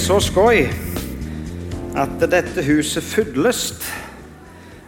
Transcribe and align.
så 0.00 0.16
skøy 0.22 0.62
at 1.98 2.22
dette 2.32 2.62
huset 2.64 3.04
fylles, 3.04 3.58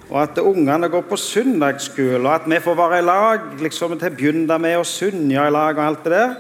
og 0.08 0.22
at 0.22 0.38
ungene 0.40 0.88
går 0.88 1.02
på 1.08 1.18
søndagsskole, 1.20 2.22
og 2.22 2.34
at 2.34 2.46
vi 2.48 2.60
får 2.64 2.78
være 2.78 2.98
i 2.98 3.04
lag 3.04 3.45
liksom 3.60 3.96
til 3.98 4.09
å 4.09 4.14
begynne 4.16 4.59
med 4.62 4.78
å 4.78 4.86
synge 4.88 5.36
i 5.36 5.52
lag 5.52 5.77
og 5.77 5.84
alt 5.84 6.06
det 6.06 6.14
der. 6.14 6.32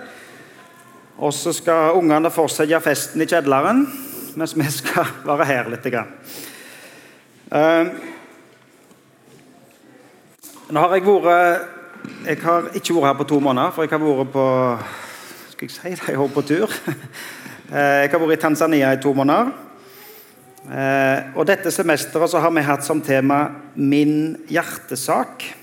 Og 1.18 1.34
så 1.36 1.52
skal 1.52 1.98
ungene 1.98 2.32
fortsette 2.32 2.80
festen 2.80 3.20
i 3.20 3.28
kjedleren, 3.28 3.84
mens 4.40 4.56
vi 4.56 4.70
skal 4.72 5.10
være 5.28 5.48
her 5.50 5.70
litt. 5.74 5.92
Uh, 7.52 7.92
nå 10.72 10.80
har 10.80 10.96
jeg 10.96 11.06
vært 11.10 11.78
Jeg 12.24 12.38
har 12.42 12.72
ikke 12.72 12.94
vært 12.96 13.10
her 13.10 13.20
på 13.20 13.30
to 13.34 13.40
måneder, 13.40 13.70
for 13.76 13.84
jeg 13.84 13.92
har 13.92 14.00
vært 14.06 14.32
på 14.32 14.48
Skal 15.52 15.68
jeg 15.68 15.76
si? 15.76 15.96
Jeg 16.08 16.18
har 16.18 16.34
på 16.34 16.48
tur. 16.48 16.72
Eh, 17.72 18.02
jeg 18.04 18.10
har 18.12 18.20
vært 18.20 18.36
i 18.36 18.42
Tanzania 18.42 18.90
i 18.92 18.98
to 19.00 19.14
måneder. 19.16 19.48
Eh, 20.62 21.30
og 21.40 21.46
dette 21.48 21.70
semesteret 21.72 22.34
har 22.44 22.50
vi 22.52 22.64
hatt 22.66 22.84
som 22.84 23.00
tema 23.00 23.50
'Min 23.74 24.44
hjertesak'. 24.46 25.54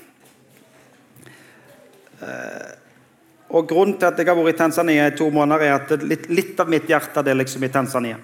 Og 3.50 3.68
Grunnen 3.68 3.98
til 3.98 4.06
at 4.06 4.18
jeg 4.18 4.26
har 4.26 4.36
vært 4.36 4.56
i 4.56 4.58
Tanzania 4.58 5.08
i 5.08 5.18
to 5.18 5.30
måneder, 5.30 5.62
er 5.62 5.74
at 5.74 6.04
litt, 6.04 6.30
litt 6.30 6.60
av 6.60 6.70
mitt 6.70 6.88
hjerte 6.88 7.20
er 7.20 7.36
liksom 7.36 7.64
i 7.64 7.70
Tanzania. 7.70 8.18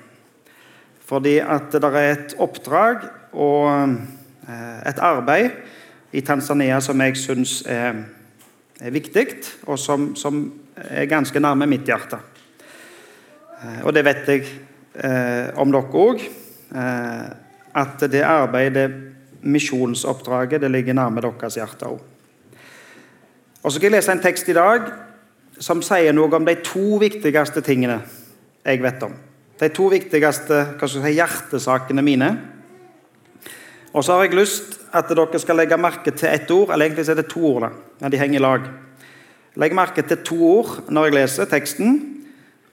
Fordi 1.05 1.39
at 1.39 1.71
det 1.71 1.83
er 1.83 2.11
et 2.11 2.35
oppdrag 2.37 3.09
og 3.33 3.97
et 4.85 4.99
arbeid 4.99 5.51
i 6.11 6.21
Tanzania 6.21 6.79
som 6.79 7.01
jeg 7.01 7.17
syns 7.17 7.63
er, 7.65 8.03
er, 8.81 8.91
viktig, 8.91 9.27
og 9.67 9.79
som, 9.79 10.15
som, 10.15 10.53
er 10.75 11.05
ganske 11.05 11.39
nærme 11.39 11.65
mitt 11.67 11.85
hjerte. 11.85 12.19
Eh, 13.63 13.81
og 13.85 13.93
det 13.95 14.05
vet 14.05 14.29
jeg 14.29 14.45
eh, 14.95 15.51
om 15.61 15.71
dere 15.73 16.01
òg, 16.01 16.23
eh, 16.75 17.27
at 17.75 18.07
det 18.11 18.23
arbeidet, 18.23 18.89
misjonsoppdraget, 19.45 20.63
det 20.63 20.71
ligger 20.73 20.97
nærme 20.97 21.21
deres 21.21 21.57
hjerte 21.59 21.85
òg. 21.85 21.99
Og 23.61 23.71
Så 23.71 23.77
skal 23.77 23.91
jeg 23.91 23.97
lese 23.97 24.11
en 24.11 24.21
tekst 24.21 24.49
i 24.49 24.57
dag 24.57 24.87
som 25.59 25.81
sier 25.85 26.13
noe 26.13 26.33
om 26.35 26.45
de 26.45 26.55
to 26.65 26.97
viktigste 27.01 27.61
tingene 27.65 27.99
jeg 28.65 28.81
vet 28.81 29.03
om. 29.05 29.13
De 29.59 29.69
to 29.69 29.87
viktigste 29.89 30.63
si, 30.89 31.13
hjertesakene 31.15 32.01
mine. 32.01 32.29
Og 33.93 34.03
så 34.03 34.17
har 34.17 34.25
jeg 34.25 34.35
lyst 34.35 34.79
at 34.95 35.09
dere 35.09 35.39
skal 35.39 35.61
legge 35.61 35.77
merke 35.79 36.11
til 36.11 36.29
ett 36.29 36.51
ord, 36.51 36.73
eller 36.73 36.85
egentlig 36.85 37.07
er 37.09 37.21
det 37.21 37.29
to 37.31 37.45
ord, 37.47 37.61
da, 37.67 37.69
men 38.01 38.11
de 38.11 38.19
henger 38.19 38.39
i 38.39 38.43
lag. 38.43 38.67
Legg 39.55 39.75
merke 39.77 40.03
til 40.03 40.19
to 40.25 40.39
ord 40.49 40.89
når 40.89 41.07
jeg 41.07 41.15
leser 41.15 41.49
teksten, 41.49 42.14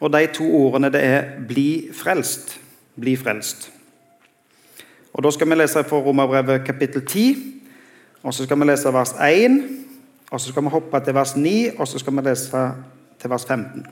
og 0.02 0.10
de 0.10 0.26
to 0.34 0.44
ordene 0.66 0.90
det 0.90 1.04
er 1.04 1.22
'bli 1.48 1.90
frelst'. 1.92 2.58
Bli 3.00 3.16
frelst. 3.16 3.70
Og 5.12 5.24
Da 5.24 5.30
skal 5.30 5.50
vi 5.50 5.54
lese 5.54 5.84
fra 5.84 5.96
Romerbrevet 5.96 6.64
kapittel 6.66 7.06
10, 7.06 7.62
og 8.22 8.34
så 8.34 8.44
skal 8.44 8.60
vi 8.60 8.64
lese 8.64 8.92
vers 8.92 9.12
1, 9.12 9.62
og 10.30 10.40
så 10.40 10.48
skal 10.48 10.62
vi 10.62 10.68
hoppe 10.68 11.00
til 11.04 11.14
vers 11.14 11.36
9, 11.36 11.70
og 11.78 11.88
så 11.88 11.98
skal 11.98 12.16
vi 12.16 12.20
lese 12.20 12.72
til 13.20 13.30
vers 13.30 13.44
15. 13.44 13.86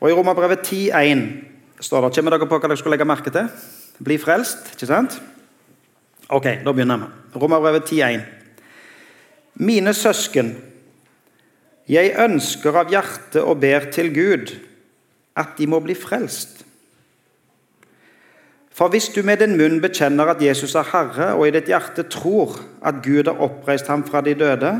Og 0.00 0.10
I 0.10 0.12
Romerbrevet 0.12 0.60
10, 0.60 0.90
1 0.90 1.28
står 1.80 2.00
det 2.00 2.14
Kommer 2.14 2.30
dere 2.30 2.46
på 2.46 2.58
hva 2.58 2.68
dere 2.68 2.76
skal 2.76 2.90
legge 2.90 3.04
merke 3.04 3.30
til? 3.30 3.48
Bli 4.04 4.18
frelst, 4.18 4.72
ikke 4.72 4.86
sant? 4.86 5.22
Ok, 6.28 6.44
da 6.44 6.72
begynner 6.72 6.96
vi. 6.96 7.04
Romerbrevet 7.40 7.92
10,1. 7.92 8.20
Mine 9.54 9.94
søsken, 9.94 10.56
jeg 11.88 12.16
ønsker 12.18 12.76
av 12.76 12.90
hjertet 12.90 13.42
og 13.42 13.60
ber 13.60 13.90
til 13.90 14.14
Gud 14.14 14.65
at 15.36 15.56
de 15.58 15.66
må 15.68 15.80
bli 15.84 15.94
frelst. 15.94 16.64
For 18.76 18.92
hvis 18.92 19.08
du 19.08 19.22
med 19.24 19.40
din 19.40 19.56
munn 19.56 19.80
bekjenner 19.80 20.28
at 20.28 20.42
Jesus 20.44 20.74
er 20.76 20.88
Herre, 20.90 21.30
og 21.32 21.46
i 21.48 21.54
ditt 21.54 21.70
hjerte 21.70 22.04
tror 22.12 22.58
at 22.84 23.00
Gud 23.04 23.24
har 23.24 23.40
oppreist 23.40 23.88
ham 23.88 24.04
fra 24.04 24.20
de 24.20 24.34
døde, 24.36 24.74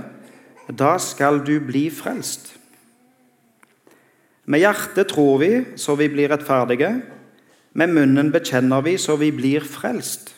da 0.68 0.96
skal 1.00 1.40
du 1.46 1.54
bli 1.64 1.88
frelst. 1.90 2.52
Med 4.46 4.60
hjertet 4.62 5.08
tror 5.10 5.40
vi 5.40 5.52
så 5.80 5.96
vi 5.96 6.10
blir 6.12 6.30
rettferdige, 6.30 6.90
med 7.76 7.92
munnen 7.92 8.28
bekjenner 8.32 8.84
vi 8.84 8.96
så 9.00 9.16
vi 9.16 9.30
blir 9.32 9.64
frelst. 9.64 10.34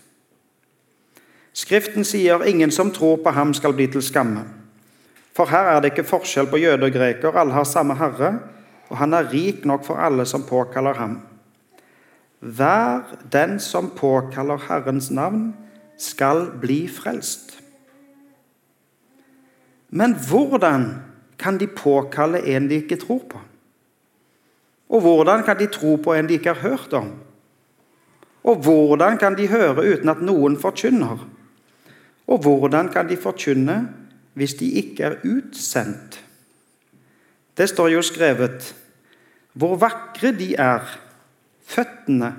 Skriften 1.52 2.06
sier 2.06 2.44
ingen 2.46 2.70
som 2.70 2.92
tror 2.94 3.18
på 3.24 3.32
ham, 3.34 3.50
skal 3.54 3.74
bli 3.74 3.88
til 3.90 4.02
skamme. 4.02 4.44
For 5.34 5.50
her 5.50 5.72
er 5.72 5.82
det 5.82 5.92
ikke 5.92 6.06
forskjell 6.06 6.46
på 6.50 6.60
jøde 6.62 6.86
og 6.86 6.94
greker, 6.94 7.34
alle 7.34 7.54
har 7.54 7.66
samme 7.66 7.98
Herre, 7.98 8.38
og 8.88 8.96
han 8.96 9.14
er 9.14 9.32
rik 9.32 9.64
nok 9.64 9.84
for 9.84 10.00
alle 10.00 10.26
som 10.26 10.46
påkaller 10.48 10.94
ham. 10.94 11.20
Hver 12.40 13.18
den 13.32 13.58
som 13.60 13.90
påkaller 13.96 14.58
Herrens 14.68 15.10
navn, 15.10 15.54
skal 15.98 16.46
bli 16.60 16.88
frelst. 16.88 17.58
Men 19.90 20.14
hvordan 20.28 20.94
kan 21.38 21.58
de 21.58 21.66
påkalle 21.66 22.44
en 22.46 22.68
de 22.70 22.74
ikke 22.74 22.96
tror 22.96 23.24
på? 23.28 23.40
Og 24.88 25.00
hvordan 25.00 25.42
kan 25.42 25.58
de 25.58 25.66
tro 25.66 25.96
på 25.96 26.14
en 26.14 26.28
de 26.28 26.38
ikke 26.38 26.54
har 26.54 26.68
hørt 26.68 26.92
om? 26.92 27.10
Og 28.44 28.56
hvordan 28.56 29.18
kan 29.18 29.36
de 29.36 29.48
høre 29.48 29.82
uten 29.92 30.08
at 30.08 30.22
noen 30.22 30.56
forkynner? 30.56 31.26
Og 32.26 32.38
hvordan 32.38 32.88
kan 32.88 33.08
de 33.08 33.16
forkynne 33.16 33.88
hvis 34.34 34.54
de 34.54 34.70
ikke 34.70 35.02
er 35.02 35.18
utsendt? 35.24 36.24
Det 37.58 37.66
står 37.66 37.90
jo 37.96 38.04
skrevet 38.06 38.70
Hvor 39.58 39.74
vakre 39.80 40.30
de 40.36 40.52
er, 40.54 40.84
føttene 41.66 42.30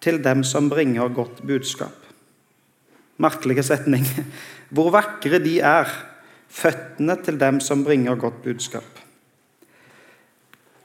til 0.00 0.22
dem 0.24 0.40
som 0.44 0.70
bringer 0.72 1.12
godt 1.12 1.42
budskap. 1.44 1.96
Merkelige 3.20 3.62
setning. 3.62 4.06
Hvor 4.74 4.90
vakre 4.94 5.38
de 5.44 5.58
er, 5.60 5.90
føttene 6.48 7.18
til 7.24 7.38
dem 7.40 7.60
som 7.60 7.84
bringer 7.84 8.16
godt 8.16 8.40
budskap. 8.44 9.00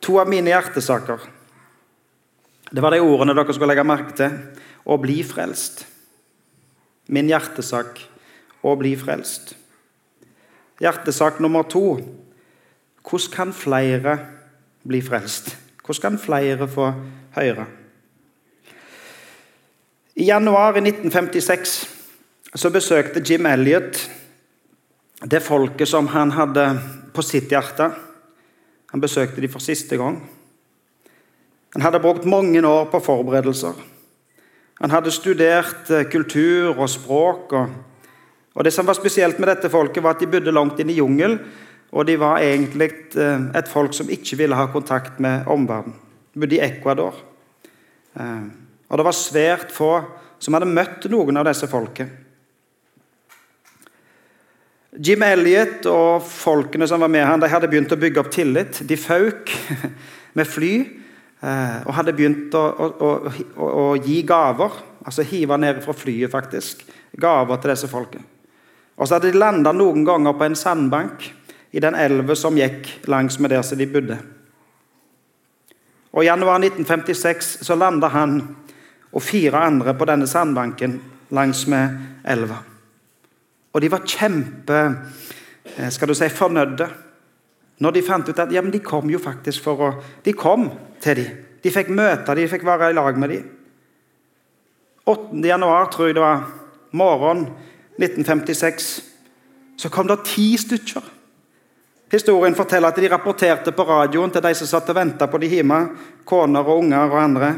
To 0.03 0.19
av 0.19 0.29
mine 0.31 0.51
hjertesaker. 0.51 1.23
Det 2.69 2.83
var 2.83 2.93
de 2.93 3.01
ordene 3.01 3.35
dere 3.37 3.55
skulle 3.55 3.71
legge 3.71 3.87
merke 3.87 4.15
til. 4.19 4.35
Å 4.83 4.99
bli 5.01 5.21
frelst. 5.23 5.85
Min 7.09 7.31
hjertesak 7.31 8.03
å 8.63 8.75
bli 8.79 8.93
frelst. 8.99 9.55
Hjertesak 10.83 11.39
nummer 11.43 11.67
to 11.67 11.97
hvordan 13.03 13.33
kan 13.33 13.53
flere 13.53 14.17
bli 14.87 15.01
frelst? 15.01 15.57
Hvordan 15.85 16.01
kan 16.01 16.19
flere 16.19 16.67
få 16.67 16.91
høre? 17.35 17.65
I 20.15 20.25
januar 20.27 20.75
i 20.75 20.83
1956 20.83 21.75
så 22.55 22.69
besøkte 22.69 23.23
Jim 23.23 23.45
Elliot 23.45 24.09
det 25.31 25.41
folket 25.43 25.87
som 25.87 26.07
han 26.07 26.31
hadde 26.31 26.65
på 27.13 27.23
sitt 27.23 27.51
hjerte. 27.51 27.91
Han 28.91 29.01
besøkte 29.01 29.41
dem 29.41 29.51
for 29.51 29.63
siste 29.63 29.97
gang. 29.97 30.19
Han 31.73 31.81
hadde 31.81 32.01
brukt 32.01 32.25
mange 32.25 32.61
år 32.67 32.89
på 32.91 32.99
forberedelser. 32.99 33.73
Han 34.81 34.91
hadde 34.91 35.11
studert 35.11 35.91
eh, 35.91 36.07
kultur 36.09 36.79
og 36.79 36.89
språk 36.89 37.53
og 37.53 37.69
og 38.59 38.65
Det 38.65 38.73
som 38.73 38.87
var 38.87 38.97
spesielt 38.97 39.39
med 39.39 39.47
dette 39.47 39.69
folket, 39.69 40.03
var 40.03 40.17
at 40.17 40.19
de 40.19 40.27
bodde 40.27 40.51
langt 40.51 40.79
inn 40.81 40.89
i 40.91 40.97
jungel. 40.97 41.37
Og 41.89 42.05
de 42.05 42.15
var 42.21 42.43
egentlig 42.45 42.91
eh, 43.17 43.49
et 43.57 43.69
folk 43.69 43.95
som 43.97 44.09
ikke 44.13 44.37
ville 44.43 44.57
ha 44.57 44.67
kontakt 44.69 45.19
med 45.23 45.49
omverdenen. 45.49 45.97
De 46.33 46.43
bodde 46.43 46.59
i 46.59 46.63
Ecuador. 46.63 47.15
Eh, 48.13 48.47
og 48.89 48.99
det 48.99 49.05
var 49.05 49.17
svært 49.17 49.73
få 49.73 49.93
som 50.39 50.55
hadde 50.55 50.69
møtt 50.69 51.07
noen 51.11 51.41
av 51.41 51.49
disse 51.49 51.67
folket. 51.69 52.11
Jim 54.99 55.21
Elliot 55.21 55.85
og 55.89 56.23
folkene 56.25 56.87
som 56.89 57.01
var 57.01 57.11
med 57.13 57.25
han, 57.25 57.41
de 57.41 57.49
hadde 57.51 57.69
begynt 57.69 57.91
å 57.93 57.99
bygge 57.99 58.21
opp 58.21 58.31
tillit. 58.33 58.81
De 58.89 58.97
føk 58.97 59.51
med 60.37 60.49
fly 60.49 60.73
eh, 60.81 61.77
og 61.85 61.93
hadde 61.97 62.15
begynt 62.17 62.55
å, 62.57 62.63
å, 62.69 63.09
å, 63.09 63.69
å 63.69 63.85
gi 63.97 64.21
gaver. 64.27 64.77
Altså 65.05 65.25
hive 65.25 65.57
ned 65.57 65.81
fra 65.81 65.95
flyet, 65.95 66.29
faktisk. 66.29 66.85
Gaver 67.17 67.61
til 67.61 67.73
disse 67.73 67.89
folkene. 67.89 68.25
Og 68.99 69.07
så 69.07 69.15
hadde 69.15 69.31
de 69.31 69.39
landa 69.39 69.71
noen 69.73 70.03
ganger 70.05 70.35
på 70.35 70.45
en 70.45 70.57
sandbank 70.59 71.29
i 71.71 71.79
den 71.79 71.95
elva 71.95 72.35
som 72.35 72.57
gikk 72.57 72.87
langs 73.07 73.39
med 73.39 73.53
der 73.53 73.75
de 73.75 73.87
bodde. 73.87 74.17
Og 76.11 76.23
I 76.23 76.27
januar 76.27 76.57
1956 76.57 77.59
så 77.65 77.75
landa 77.75 78.07
han 78.07 78.39
og 79.11 79.23
fire 79.23 79.57
andre 79.57 79.93
på 79.93 80.05
denne 80.05 80.27
sandbanken 80.27 80.99
langs 81.29 81.67
med 81.67 81.97
elva. 82.25 82.63
Og 83.73 83.81
de 83.81 83.91
var 83.91 84.05
kjempe 84.05 84.79
eh, 85.77 85.89
skal 85.89 86.09
du 86.09 86.15
si, 86.17 86.29
fornøyde 86.29 86.89
når 87.79 87.95
de 87.95 88.03
fant 88.03 88.29
ut 88.29 88.41
at 88.41 88.51
ja, 88.51 88.61
men 88.61 88.73
de 88.73 88.81
kom 88.83 89.09
jo 89.09 89.21
faktisk 89.21 89.63
for 89.63 89.85
å 89.85 89.91
De 90.25 90.33
kom 90.33 90.67
til 90.99 91.21
dem. 91.21 91.37
De 91.63 91.71
fikk 91.71 91.91
møte 91.91 92.33
dem, 92.33 92.43
de 92.43 92.51
fikk 92.51 92.65
være 92.65 92.89
i 92.89 92.95
lag 92.95 93.17
med 93.19 93.29
dem. 93.29 93.45
8. 95.05 95.39
januar, 95.43 95.89
tror 95.91 96.09
jeg 96.09 96.17
det 96.17 96.23
var, 96.23 96.43
morgen 96.91 97.47
1956 97.99 98.89
så 99.79 99.89
kom 99.89 100.07
det 100.07 100.19
ti 100.27 100.51
stykker. 100.59 101.03
Historien 102.09 102.55
forteller 102.57 102.89
at 102.89 102.97
de 102.97 103.09
rapporterte 103.09 103.71
på 103.71 103.85
radioen 103.85 104.31
til 104.33 104.41
de 104.41 104.53
som 104.57 104.69
satt 104.69 104.89
og 104.89 104.97
venta 104.97 105.27
på 105.29 105.37
de 105.41 105.49
hjemme, 105.51 105.77
koner 106.25 106.65
og 106.65 106.81
unger 106.81 107.05
og 107.05 107.21
andre. 107.21 107.49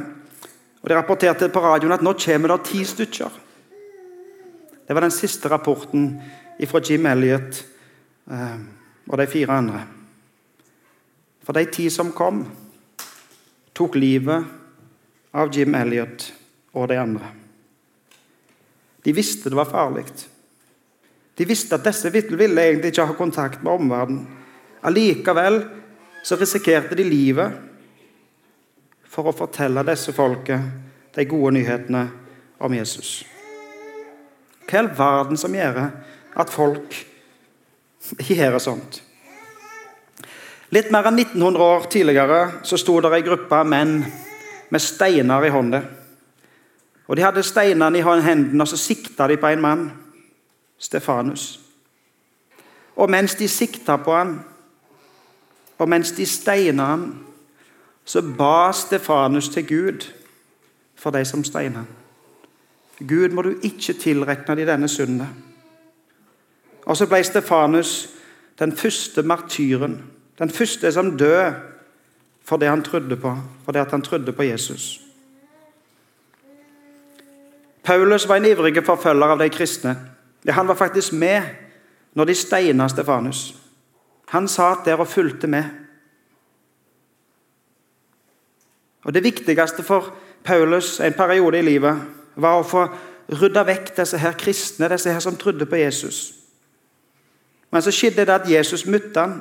Og 0.81 0.89
De 0.89 0.98
rapporterte 0.98 1.48
på 1.50 1.63
radioen 1.63 1.95
at 1.95 2.03
nå 2.03 2.13
kommer 2.19 2.51
det 2.51 2.65
ti 2.68 2.83
stykker. 2.86 3.31
Det 4.88 4.95
var 4.95 5.06
den 5.07 5.13
siste 5.15 5.48
rapporten 5.48 6.18
fra 6.68 6.81
Jim 6.83 7.06
Elliot 7.06 7.62
eh, 8.27 8.57
og 9.07 9.18
de 9.18 9.27
fire 9.27 9.56
andre. 9.56 9.86
For 11.45 11.56
de 11.56 11.63
ti 11.71 11.88
som 11.89 12.12
kom, 12.12 12.44
tok 13.74 13.95
livet 13.95 14.44
av 15.31 15.53
Jim 15.56 15.75
Elliot 15.80 16.27
og 16.75 16.89
de 16.92 17.00
andre. 17.00 17.31
De 19.01 19.15
visste 19.15 19.50
det 19.50 19.57
var 19.57 19.71
farlig. 19.71 20.06
De 21.39 21.48
visste 21.48 21.77
at 21.77 21.88
disse 21.88 22.12
ville 22.12 22.51
egentlig 22.68 22.92
ikke 22.92 23.07
ha 23.07 23.18
kontakt 23.18 23.63
med 23.63 23.80
omverdenen. 23.80 24.41
Allikevel 24.81 25.62
så 26.24 26.38
risikerte 26.39 26.95
de 26.98 27.06
livet 27.06 27.51
for 29.12 29.30
å 29.30 29.36
fortelle 29.36 29.83
disse 29.86 30.13
folket 30.16 31.13
de 31.16 31.25
gode 31.30 31.54
nyhetene 31.57 32.04
om 32.62 32.74
Jesus. 32.74 33.22
Hva 34.66 34.80
i 34.80 34.81
all 34.81 34.92
verden 34.95 35.38
som 35.38 35.56
gjør 35.56 35.80
at 36.39 36.54
folk 36.54 36.95
gjør 38.31 38.60
sånt? 38.63 39.01
Litt 40.72 40.92
mer 40.94 41.10
enn 41.10 41.19
1900 41.19 41.66
år 41.66 41.88
tidligere 41.92 42.44
så 42.63 42.80
sto 42.80 43.01
det 43.04 43.12
ei 43.18 43.25
gruppe 43.25 43.60
menn 43.68 43.98
med 44.72 44.81
steiner 44.81 45.44
i 45.44 45.51
hånda. 45.51 45.81
Og 47.12 47.18
De 47.19 47.25
hadde 47.25 47.44
steinene 47.44 48.00
i 48.00 48.06
hendene, 48.06 48.63
og 48.63 48.69
så 48.72 48.80
sikta 48.80 49.27
de 49.27 49.36
på 49.36 49.50
en 49.51 49.62
mann, 49.62 49.89
Stefanus. 50.80 51.60
Og 52.95 53.12
mens 53.12 53.36
de 53.36 53.50
sikta 53.51 53.98
på 54.00 54.16
han, 54.16 54.38
og 55.81 55.89
mens 55.89 56.12
de 56.12 56.25
steina 56.25 56.86
han, 56.86 57.07
så 58.06 58.22
ba 58.22 58.72
Stefanus 58.72 59.50
til 59.50 59.66
Gud 59.68 60.06
for 60.95 61.10
de 61.10 61.25
som 61.25 61.44
steina 61.44 61.81
han. 61.81 61.88
Gud 63.07 63.33
må 63.33 63.42
du 63.42 63.56
ikke 63.63 63.94
tilregne 63.98 64.56
de 64.56 64.66
denne 64.66 64.88
synden. 64.88 65.25
Og 66.86 66.98
så 66.98 67.07
ble 67.10 67.24
Stefanus 67.25 68.10
den 68.60 68.75
første 68.78 69.24
martyren, 69.25 69.98
den 70.38 70.50
første 70.50 70.92
som 70.92 71.18
døde 71.18 71.56
for 72.45 72.62
det 72.62 72.69
han 72.69 72.84
trodde 72.84 73.18
på, 73.18 73.38
for 73.66 73.72
det 73.72 73.81
at 73.81 73.92
han 73.92 74.01
trodde 74.01 74.31
på 74.31 74.44
Jesus. 74.44 75.01
Paulus 77.84 78.27
var 78.27 78.38
en 78.38 78.45
ivrig 78.45 78.86
forfølger 78.86 79.34
av 79.34 79.39
de 79.39 79.50
kristne. 79.50 79.95
Ja, 80.45 80.51
han 80.51 80.68
var 80.68 80.77
faktisk 80.77 81.13
med 81.13 81.42
når 82.13 82.25
de 82.25 82.36
steina 82.36 82.88
Stefanus. 82.88 83.61
Han 84.31 84.48
satt 84.48 84.86
der 84.86 85.00
og 85.00 85.07
fulgte 85.07 85.48
med. 85.48 85.63
Og 89.04 89.13
Det 89.13 89.24
viktigste 89.24 89.83
for 89.83 90.13
Paulus 90.44 91.00
en 91.00 91.13
periode 91.13 91.60
i 91.60 91.66
livet 91.66 92.01
var 92.36 92.60
å 92.60 92.68
få 92.68 92.86
rydda 93.31 93.63
vekk 93.68 93.95
disse 93.98 94.18
her 94.18 94.38
kristne, 94.38 94.89
disse 94.89 95.12
her 95.12 95.19
som 95.19 95.36
trodde 95.36 95.66
på 95.66 95.80
Jesus. 95.80 96.33
Men 97.72 97.81
så 97.81 97.92
skjedde 97.92 98.25
det 98.28 98.36
at 98.36 98.50
Jesus 98.50 98.86
møtte 98.86 99.19
han, 99.19 99.36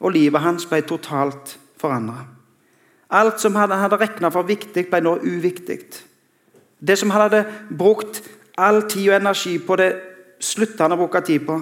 og 0.00 0.14
livet 0.14 0.42
hans 0.42 0.66
ble 0.66 0.82
totalt 0.86 1.56
forandra. 1.80 2.24
Alt 3.10 3.40
som 3.40 3.56
han 3.56 3.72
hadde 3.72 3.98
regna 3.98 4.30
for 4.30 4.46
viktig, 4.46 4.86
ble 4.90 5.00
nå 5.02 5.16
uviktig. 5.24 5.80
Det 6.78 6.98
som 6.98 7.10
han 7.10 7.26
hadde 7.26 7.46
brukt 7.78 8.22
all 8.58 8.84
tid 8.88 9.08
og 9.10 9.16
energi 9.16 9.56
på, 9.58 9.76
det 9.76 9.90
slutta 10.40 10.86
han 10.86 10.94
å 10.94 11.00
bruke 11.00 11.22
tid 11.26 11.46
på. 11.46 11.58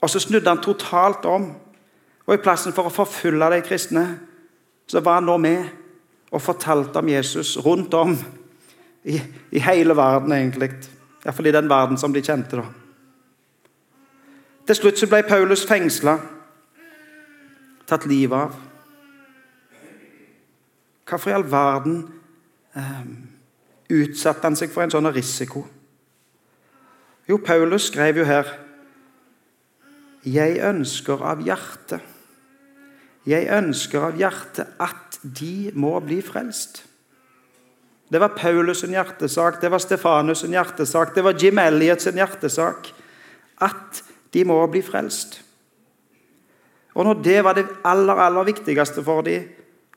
Og 0.00 0.10
så 0.10 0.20
snudde 0.20 0.48
han 0.48 0.62
totalt 0.62 1.24
om. 1.24 1.52
Og 2.26 2.34
I 2.34 2.42
plassen 2.42 2.74
for 2.76 2.88
å 2.88 2.92
forfølge 2.92 3.50
de 3.54 3.62
kristne, 3.64 4.04
så 4.88 5.00
var 5.00 5.18
han 5.18 5.28
nå 5.28 5.36
med 5.42 5.68
og 6.30 6.42
fortalte 6.42 7.00
om 7.00 7.08
Jesus 7.08 7.56
rundt 7.64 7.94
om 7.94 8.12
i, 9.04 9.20
i 9.50 9.60
hele 9.64 9.96
verden, 9.96 10.32
egentlig. 10.32 10.70
Iallfall 11.24 11.48
i 11.48 11.52
den 11.56 11.70
verden 11.70 11.98
som 11.98 12.12
de 12.12 12.22
kjente. 12.22 12.56
da. 12.56 12.66
Til 14.66 14.76
slutt 14.76 15.00
så 15.00 15.08
ble 15.08 15.22
Paulus 15.24 15.64
fengsla, 15.66 16.18
tatt 17.88 18.04
livet 18.06 18.36
av. 18.36 18.56
Hvorfor 21.08 21.30
i 21.30 21.36
all 21.38 21.46
verden 21.48 22.02
eh, 22.76 23.04
utsatte 23.88 24.44
han 24.44 24.56
seg 24.60 24.72
for 24.74 24.84
en 24.84 24.92
sånn 24.92 25.08
risiko? 25.14 25.64
Jo, 27.28 27.40
Paulus 27.40 27.88
skrev 27.88 28.20
jo 28.20 28.28
her 28.28 28.67
Jeg 30.26 30.58
ønsker 30.66 31.22
av 31.22 31.42
hjertet 31.46 32.02
Jeg 33.28 33.46
ønsker 33.54 34.08
av 34.08 34.18
hjertet 34.18 34.78
at 34.82 35.18
de 35.22 35.70
må 35.76 35.92
bli 36.00 36.20
frelst. 36.24 36.84
Det 38.08 38.20
var 38.22 38.36
Paulus' 38.38 38.80
sin 38.80 38.94
hjertesak, 38.96 39.60
det 39.60 39.70
var 39.70 39.82
Stefanus' 39.82 40.40
sin 40.40 40.54
hjertesak, 40.56 41.12
det 41.14 41.24
var 41.24 41.36
Jim 41.36 41.58
Elliot 41.58 42.00
sin 42.00 42.16
hjertesak. 42.16 42.88
At 43.60 44.02
de 44.32 44.44
må 44.48 44.56
bli 44.70 44.80
frelst. 44.82 45.42
Og 46.94 47.04
når 47.04 47.20
det 47.22 47.44
var 47.44 47.54
det 47.58 47.66
aller, 47.84 48.14
aller 48.14 48.48
viktigste 48.48 49.04
for 49.04 49.22
dem, 49.22 49.44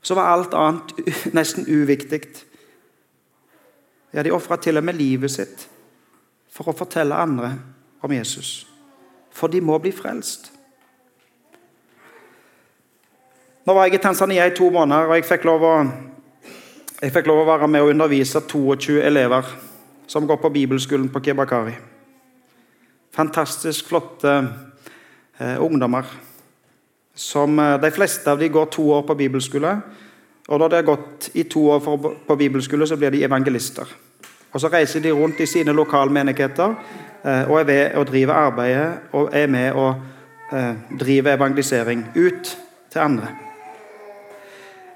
så 0.02 0.18
var 0.18 0.34
alt 0.34 0.54
annet 0.58 0.92
nesten 1.38 1.66
uviktig. 1.70 2.26
Ja, 4.14 4.24
De 4.24 4.34
ofra 4.34 4.58
til 4.58 4.78
og 4.78 4.84
med 4.84 5.00
livet 5.00 5.32
sitt 5.32 5.68
for 6.52 6.68
å 6.68 6.76
fortelle 6.76 7.16
andre 7.16 7.54
om 8.04 8.12
Jesus. 8.12 8.71
For 9.32 9.52
de 9.52 9.62
må 9.62 9.78
bli 9.82 9.92
frelst. 9.96 10.52
Nå 13.66 13.74
var 13.78 13.86
jeg 13.88 14.00
i 14.00 14.04
Tanzania 14.04 14.48
i 14.50 14.56
to 14.58 14.72
måneder, 14.74 15.08
og 15.08 15.16
jeg 15.20 15.28
fikk 15.30 15.46
lov 15.46 15.66
å 15.66 15.76
fikk 17.02 17.28
lov 17.30 17.44
å 17.44 17.50
være 17.50 17.68
med 17.70 17.82
og 17.82 17.92
undervise 17.94 18.42
22 18.46 19.00
elever 19.02 19.48
som 20.10 20.28
går 20.28 20.38
på 20.42 20.52
bibelskolen 20.54 21.08
på 21.10 21.22
Kebakari. 21.24 21.74
Fantastisk 23.16 23.88
flotte 23.90 24.34
eh, 25.40 25.58
ungdommer. 25.62 26.06
Som, 27.16 27.60
eh, 27.60 27.78
de 27.82 27.92
fleste 27.92 28.32
av 28.32 28.40
dem 28.40 28.52
går 28.52 28.70
to 28.76 28.86
år 28.92 29.06
på 29.08 29.18
bibelskole. 29.18 29.74
Og 30.48 30.60
når 30.60 30.70
de 30.70 30.76
har 30.76 30.90
gått 30.90 31.30
i 31.34 31.44
to 31.44 31.64
år 31.72 31.82
for, 31.84 32.16
på 32.28 32.38
bibelskole, 32.38 32.88
så 32.88 32.98
blir 33.00 33.12
de 33.12 33.24
evangelister. 33.24 33.88
Og 34.52 34.62
Så 34.62 34.68
reiser 34.68 35.00
de 35.00 35.12
rundt 35.16 35.40
i 35.40 35.48
sine 35.48 35.74
lokalmenigheter 35.74 36.76
og 37.24 37.60
er 37.60 37.68
ved 37.70 37.98
å 37.98 38.04
drive 38.08 38.34
arbeidet 38.34 39.14
og 39.18 39.30
er 39.38 39.48
med 39.48 39.78
å 39.78 39.88
eh, 40.54 40.74
drive 41.00 41.36
evangelisering 41.36 42.06
ut 42.16 42.58
til 42.92 43.02
andre. 43.02 43.28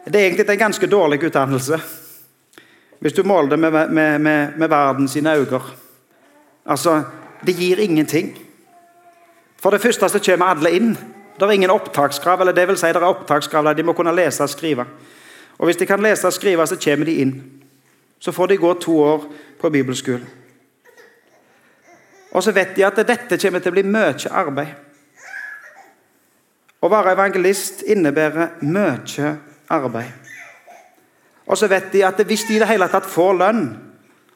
Det 0.05 0.15
er 0.15 0.25
egentlig 0.25 0.49
en 0.49 0.63
ganske 0.67 0.87
dårlig 0.87 1.23
utdannelse. 1.23 1.79
Hvis 2.99 3.13
du 3.13 3.23
måler 3.23 3.49
det 3.49 3.59
med, 3.59 3.71
med, 3.89 4.19
med, 4.21 4.57
med 4.57 4.69
verden 4.69 5.07
sine 5.07 5.35
øyne. 5.35 5.59
Altså, 6.65 7.03
det 7.45 7.55
gir 7.55 7.79
ingenting. 7.79 8.37
For 9.61 9.69
det 9.69 9.81
første 9.81 10.09
så 10.09 10.19
kommer 10.19 10.45
alle 10.45 10.71
inn. 10.71 10.97
Det 11.39 11.41
er 11.41 11.51
ingen 11.51 11.69
opptakskrav. 11.69 12.39
eller 12.39 12.53
det 12.53 12.67
vil 12.67 12.77
si 12.77 12.87
det 12.87 13.01
er 13.01 13.07
opptakskrav 13.09 13.73
De 13.75 13.83
må 13.83 13.93
kunne 13.93 14.15
lese 14.15 14.43
og 14.43 14.49
skrive. 14.49 14.85
Og 15.57 15.65
Hvis 15.65 15.77
de 15.77 15.85
kan 15.85 16.01
lese 16.01 16.27
og 16.27 16.33
skrive, 16.33 16.67
så 16.67 16.75
kommer 16.75 17.05
de 17.05 17.15
inn. 17.21 17.43
Så 18.19 18.31
får 18.31 18.47
de 18.47 18.57
gå 18.57 18.73
to 18.73 18.99
år 18.99 19.25
på 19.59 19.69
bibelskolen. 19.69 20.44
Og 22.35 22.43
så 22.43 22.51
vet 22.51 22.75
de 22.75 22.83
at 22.83 22.99
dette 23.07 23.39
kommer 23.39 23.63
til 23.63 23.71
å 23.71 23.75
bli 23.77 23.85
mye 23.87 24.31
arbeid. 24.35 24.73
Å 26.83 26.89
være 26.91 27.15
evangelist 27.15 27.85
innebærer 27.87 28.59
mye 28.67 29.29
arbeid. 29.71 30.11
Og 31.45 31.57
så 31.57 31.69
vet 31.71 31.87
de 31.93 32.03
at 32.03 32.19
hvis 32.27 32.43
de 32.49 32.57
i 32.57 32.59
det 32.59 32.67
hele 32.67 32.89
tatt 32.91 33.07
får 33.07 33.37
lønn, 33.39 33.63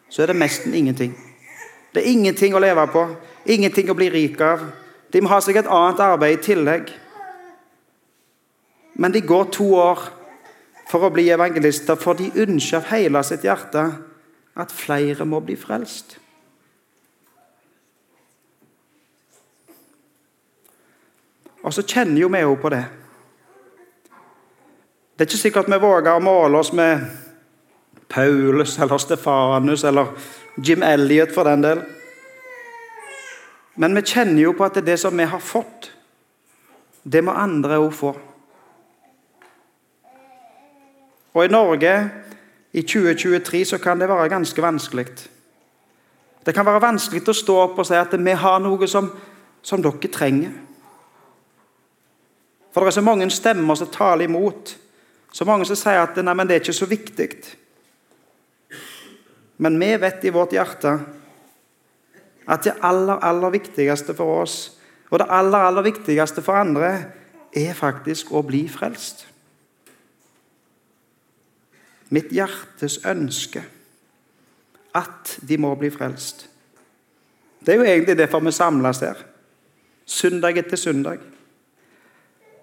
så 0.09 0.23
er 0.23 0.31
det 0.31 0.39
nesten 0.39 0.73
ingenting. 0.77 1.11
Det 1.93 2.03
er 2.03 2.11
ingenting 2.13 2.55
å 2.55 2.61
leve 2.61 2.85
på, 2.93 3.03
ingenting 3.49 3.89
å 3.91 3.97
bli 3.97 4.07
rik 4.13 4.39
av. 4.45 4.63
De 5.11 5.21
må 5.21 5.31
ha 5.33 5.41
seg 5.41 5.59
et 5.59 5.69
annet 5.69 6.01
arbeid 6.05 6.37
i 6.37 6.41
tillegg. 6.45 6.93
Men 8.95 9.11
de 9.11 9.25
går 9.25 9.51
to 9.57 9.67
år 9.75 10.07
for 10.89 11.05
å 11.05 11.11
bli 11.13 11.27
evangelister, 11.33 11.97
for 11.99 12.17
de 12.17 12.31
ønsker 12.45 12.79
av 12.79 12.89
hele 12.93 13.21
sitt 13.25 13.45
hjerte 13.45 13.85
at 14.59 14.73
flere 14.73 15.27
må 15.27 15.41
bli 15.45 15.57
frelst. 15.59 16.17
Og 21.69 21.73
så 21.73 21.83
kjenner 21.85 22.17
jo 22.17 22.27
vi 22.33 22.39
jo 22.41 22.55
på 22.57 22.69
det. 22.73 22.81
Det 25.13 25.21
er 25.21 25.27
ikke 25.29 25.38
sikkert 25.38 25.67
vi 25.69 25.77
våger 25.77 26.15
å 26.17 26.21
måle 26.23 26.57
oss 26.57 26.71
med 26.73 27.03
Paulus 28.09 28.79
eller 28.81 28.97
Stefanus 28.97 29.83
eller 29.85 30.15
Jim 30.65 30.81
Elliot 30.81 31.29
for 31.35 31.45
den 31.45 31.61
del. 31.61 31.83
Men 33.77 33.93
vi 33.93 34.01
kjenner 34.01 34.41
jo 34.41 34.55
på 34.57 34.65
at 34.65 34.79
det 34.81 34.95
som 34.97 35.13
vi 35.13 35.27
har 35.29 35.43
fått, 35.45 35.91
det 37.03 37.21
må 37.21 37.35
andre 37.38 37.77
òg 37.83 37.93
få. 37.93 38.13
Og 41.38 41.43
i 41.45 41.51
Norge 41.53 41.93
i 42.73 42.81
2023 42.81 43.61
så 43.75 43.77
kan 43.83 44.01
det 44.01 44.09
være 44.09 44.31
ganske 44.33 44.65
vanskelig. 44.65 45.05
Det 46.45 46.55
kan 46.57 46.65
være 46.65 46.81
vanskelig 46.81 47.27
å 47.29 47.38
stå 47.43 47.59
opp 47.67 47.77
og 47.77 47.85
si 47.85 47.99
at 47.99 48.17
vi 48.17 48.35
har 48.41 48.57
noe 48.65 48.89
som, 48.89 49.11
som 49.61 49.85
dere 49.85 50.11
trenger. 50.17 50.57
For 52.79 52.88
det 52.88 52.93
er 52.93 53.01
så 53.01 53.01
mange 53.03 53.25
stemmer 53.29 53.75
som 53.75 53.89
taler 53.91 54.24
imot. 54.24 54.69
Så 55.36 55.43
mange 55.43 55.65
som 55.67 55.75
sier 55.75 56.00
at 56.00 56.15
nei, 56.24 56.31
men 56.31 56.48
det 56.48 56.55
er 56.55 56.62
ikke 56.63 56.74
så 56.77 56.86
viktig. 56.88 57.25
Men 59.59 59.75
vi 59.81 59.89
vet 60.00 60.24
i 60.24 60.31
vårt 60.31 60.53
hjerte 60.55 60.93
at 62.48 62.63
det 62.63 62.77
aller, 62.88 63.19
aller 63.19 63.51
viktigste 63.51 64.15
for 64.15 64.45
oss, 64.45 64.55
og 65.12 65.19
det 65.19 65.27
aller, 65.27 65.59
aller 65.59 65.83
viktigste 65.89 66.41
for 66.45 66.55
andre, 66.55 66.91
er 67.51 67.75
faktisk 67.75 68.31
å 68.31 68.45
bli 68.48 68.62
frelst. 68.71 69.25
Mitt 72.15 72.31
hjertes 72.31 73.01
ønske 73.03 73.65
at 74.95 75.33
de 75.43 75.57
må 75.59 75.74
bli 75.75 75.91
frelst. 75.91 76.48
Det 77.59 77.75
er 77.75 77.83
jo 77.83 77.89
egentlig 77.89 78.17
derfor 78.24 78.39
vi 78.48 78.55
samles 78.55 79.03
her. 79.03 79.19
Søndag 80.07 80.63
etter 80.63 80.79
søndag. 80.79 81.27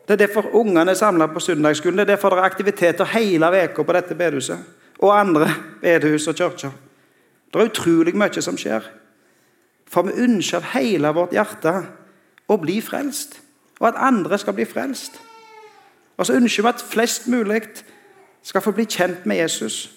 Det 0.07 0.13
er 0.15 0.27
derfor 0.27 0.55
ungene 0.55 0.91
er 0.91 0.95
samla 0.95 1.27
på 1.27 1.41
søndagsskolen. 1.41 1.99
Det 1.99 2.03
er 2.03 2.15
derfor 2.15 2.31
det 2.31 2.39
er 2.39 2.43
aktiviteter 2.43 3.05
hele 3.05 3.47
uka 3.65 3.83
på 3.83 3.93
dette 3.93 4.15
bedehuset. 4.15 4.59
Og 4.99 5.21
andre 5.21 5.49
bedehus 5.83 6.29
og 6.29 6.35
kirker. 6.35 6.71
Det 7.53 7.61
er 7.61 7.71
utrolig 7.71 8.17
mye 8.17 8.43
som 8.43 8.57
skjer. 8.59 8.87
For 9.91 10.03
vi 10.03 10.23
ønsker 10.23 10.59
av 10.59 10.71
hele 10.75 11.11
vårt 11.15 11.35
hjerte 11.35 11.73
å 12.49 12.57
bli 12.63 12.81
frelst, 12.83 13.41
og 13.81 13.89
at 13.89 13.99
andre 13.99 14.39
skal 14.39 14.55
bli 14.55 14.65
frelst. 14.65 15.21
Og 16.17 16.27
så 16.27 16.37
ønsker 16.39 16.63
vi 16.63 16.69
at 16.69 16.85
flest 16.91 17.27
mulig 17.29 17.63
skal 18.43 18.63
få 18.63 18.73
bli 18.73 18.87
kjent 18.87 19.27
med 19.27 19.37
Jesus. 19.37 19.91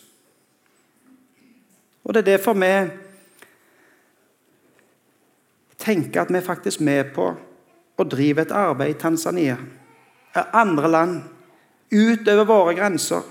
Og 2.04 2.14
Det 2.14 2.22
er 2.22 2.38
derfor 2.38 2.54
vi 2.54 2.90
tenker 5.78 6.22
at 6.22 6.30
vi 6.30 6.38
er 6.38 6.42
faktisk 6.42 6.82
med 6.82 7.14
på 7.14 7.36
å 7.98 8.04
drive 8.04 8.42
et 8.42 8.52
arbeid 8.52 8.96
i 8.96 9.00
Tanzania 9.00 9.58
andre 10.36 10.92
land, 10.92 11.22
utover 11.92 12.46
våre 12.46 12.76
grenser. 12.78 13.22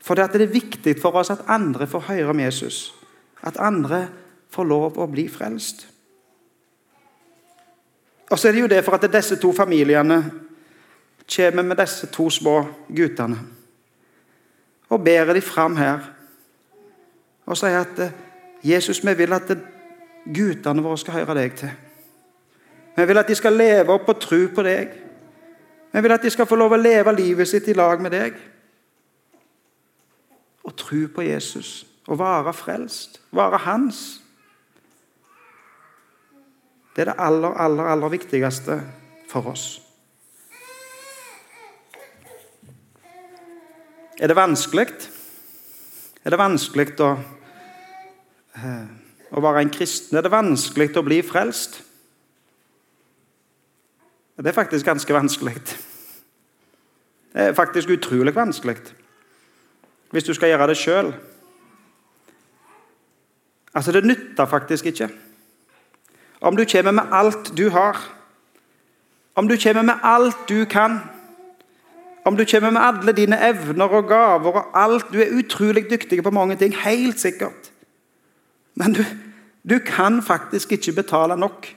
For 0.00 0.14
det 0.14 0.40
er 0.40 0.52
viktig 0.52 0.96
for 1.00 1.18
oss 1.18 1.32
at 1.34 1.44
andre 1.48 1.86
får 1.86 2.06
høre 2.08 2.30
om 2.30 2.40
Jesus. 2.40 2.94
At 3.42 3.58
andre 3.60 4.06
får 4.50 4.64
lov 4.64 4.98
å 4.98 5.08
bli 5.10 5.26
frelst. 5.28 5.86
Og 8.30 8.38
så 8.38 8.48
er 8.48 8.56
det 8.56 8.64
jo 8.64 8.70
det 8.70 8.82
for 8.84 8.96
at 8.96 9.06
disse 9.12 9.36
to 9.38 9.52
familiene 9.54 10.18
kommer 11.36 11.62
med 11.62 11.78
disse 11.78 12.06
to 12.06 12.30
små 12.30 12.60
guttene 12.88 13.38
og 14.88 15.02
bærer 15.04 15.34
dem 15.34 15.42
fram 15.42 15.76
her 15.76 16.04
og 17.46 17.58
sier 17.58 17.80
at 17.80 18.00
Jesus, 18.66 19.02
vi 19.06 19.14
vil 19.14 19.32
at 19.34 19.50
guttene 20.34 20.82
våre 20.82 20.98
skal 20.98 21.20
høre 21.20 21.34
deg 21.38 21.54
til. 21.58 21.70
Vi 22.96 23.04
vil 23.06 23.18
at 23.18 23.28
de 23.28 23.34
skal 23.38 23.54
leve 23.54 23.94
opp 23.94 24.08
og 24.10 24.20
tro 24.22 24.38
på 24.54 24.64
deg. 24.66 24.94
Vi 25.92 26.02
vil 26.02 26.12
at 26.12 26.22
de 26.22 26.30
skal 26.30 26.46
få 26.46 26.58
lov 26.58 26.74
å 26.76 26.80
leve 26.80 27.14
livet 27.16 27.48
sitt 27.48 27.68
i 27.68 27.76
lag 27.76 28.02
med 28.02 28.12
deg. 28.12 28.36
Og 30.66 30.74
tro 30.76 31.06
på 31.14 31.24
Jesus 31.26 31.86
og 32.06 32.18
være 32.20 32.52
frelst. 32.54 33.20
Være 33.34 33.62
hans. 33.64 34.20
Det 36.96 37.04
er 37.04 37.10
det 37.10 37.20
aller, 37.20 37.54
aller, 37.60 37.90
aller 37.92 38.08
viktigste 38.08 38.80
for 39.28 39.50
oss. 39.52 39.66
Er 44.16 44.26
det 44.32 44.36
vanskelig? 44.36 44.86
Er 46.24 46.32
det 46.32 46.38
vanskelig 46.40 46.94
å, 47.04 47.10
eh, 48.56 48.86
å 49.30 49.42
være 49.42 49.60
en 49.60 49.70
kristen? 49.70 50.16
Er 50.16 50.22
det 50.22 50.32
vanskelig 50.32 50.96
å 50.96 51.04
bli 51.04 51.20
frelst? 51.22 51.82
Det 54.36 54.46
er 54.46 54.52
faktisk 54.52 54.84
ganske 54.84 55.14
vanskelig. 55.14 55.54
Det 57.32 57.42
er 57.42 57.52
faktisk 57.52 57.90
utrolig 57.90 58.34
vanskelig 58.34 58.76
hvis 60.10 60.24
du 60.24 60.34
skal 60.34 60.48
gjøre 60.48 60.66
det 60.70 60.76
sjøl. 60.76 61.08
Altså, 63.74 63.92
det 63.92 64.04
nytter 64.04 64.46
faktisk 64.46 64.86
ikke. 64.86 65.08
Om 66.40 66.56
du 66.56 66.64
kommer 66.72 66.90
med 66.90 67.02
alt 67.12 67.52
du 67.58 67.68
har, 67.70 67.98
om 69.34 69.48
du 69.48 69.56
kommer 69.62 69.82
med 69.82 69.94
alt 70.02 70.36
du 70.48 70.64
kan, 70.64 71.00
om 72.24 72.36
du 72.36 72.44
kommer 72.50 72.70
med 72.70 72.80
alle 72.80 73.12
dine 73.12 73.38
evner 73.50 73.84
og 73.88 74.08
gaver 74.08 74.52
og 74.52 74.70
alt 74.74 75.12
Du 75.12 75.20
er 75.20 75.38
utrolig 75.38 75.90
dyktig 75.90 76.22
på 76.22 76.30
mange 76.30 76.56
ting, 76.56 76.76
helt 76.76 77.20
sikkert. 77.20 77.72
Men 78.74 78.92
du, 78.92 79.04
du 79.70 79.78
kan 79.78 80.22
faktisk 80.22 80.72
ikke 80.72 80.92
betale 80.92 81.36
nok. 81.36 81.76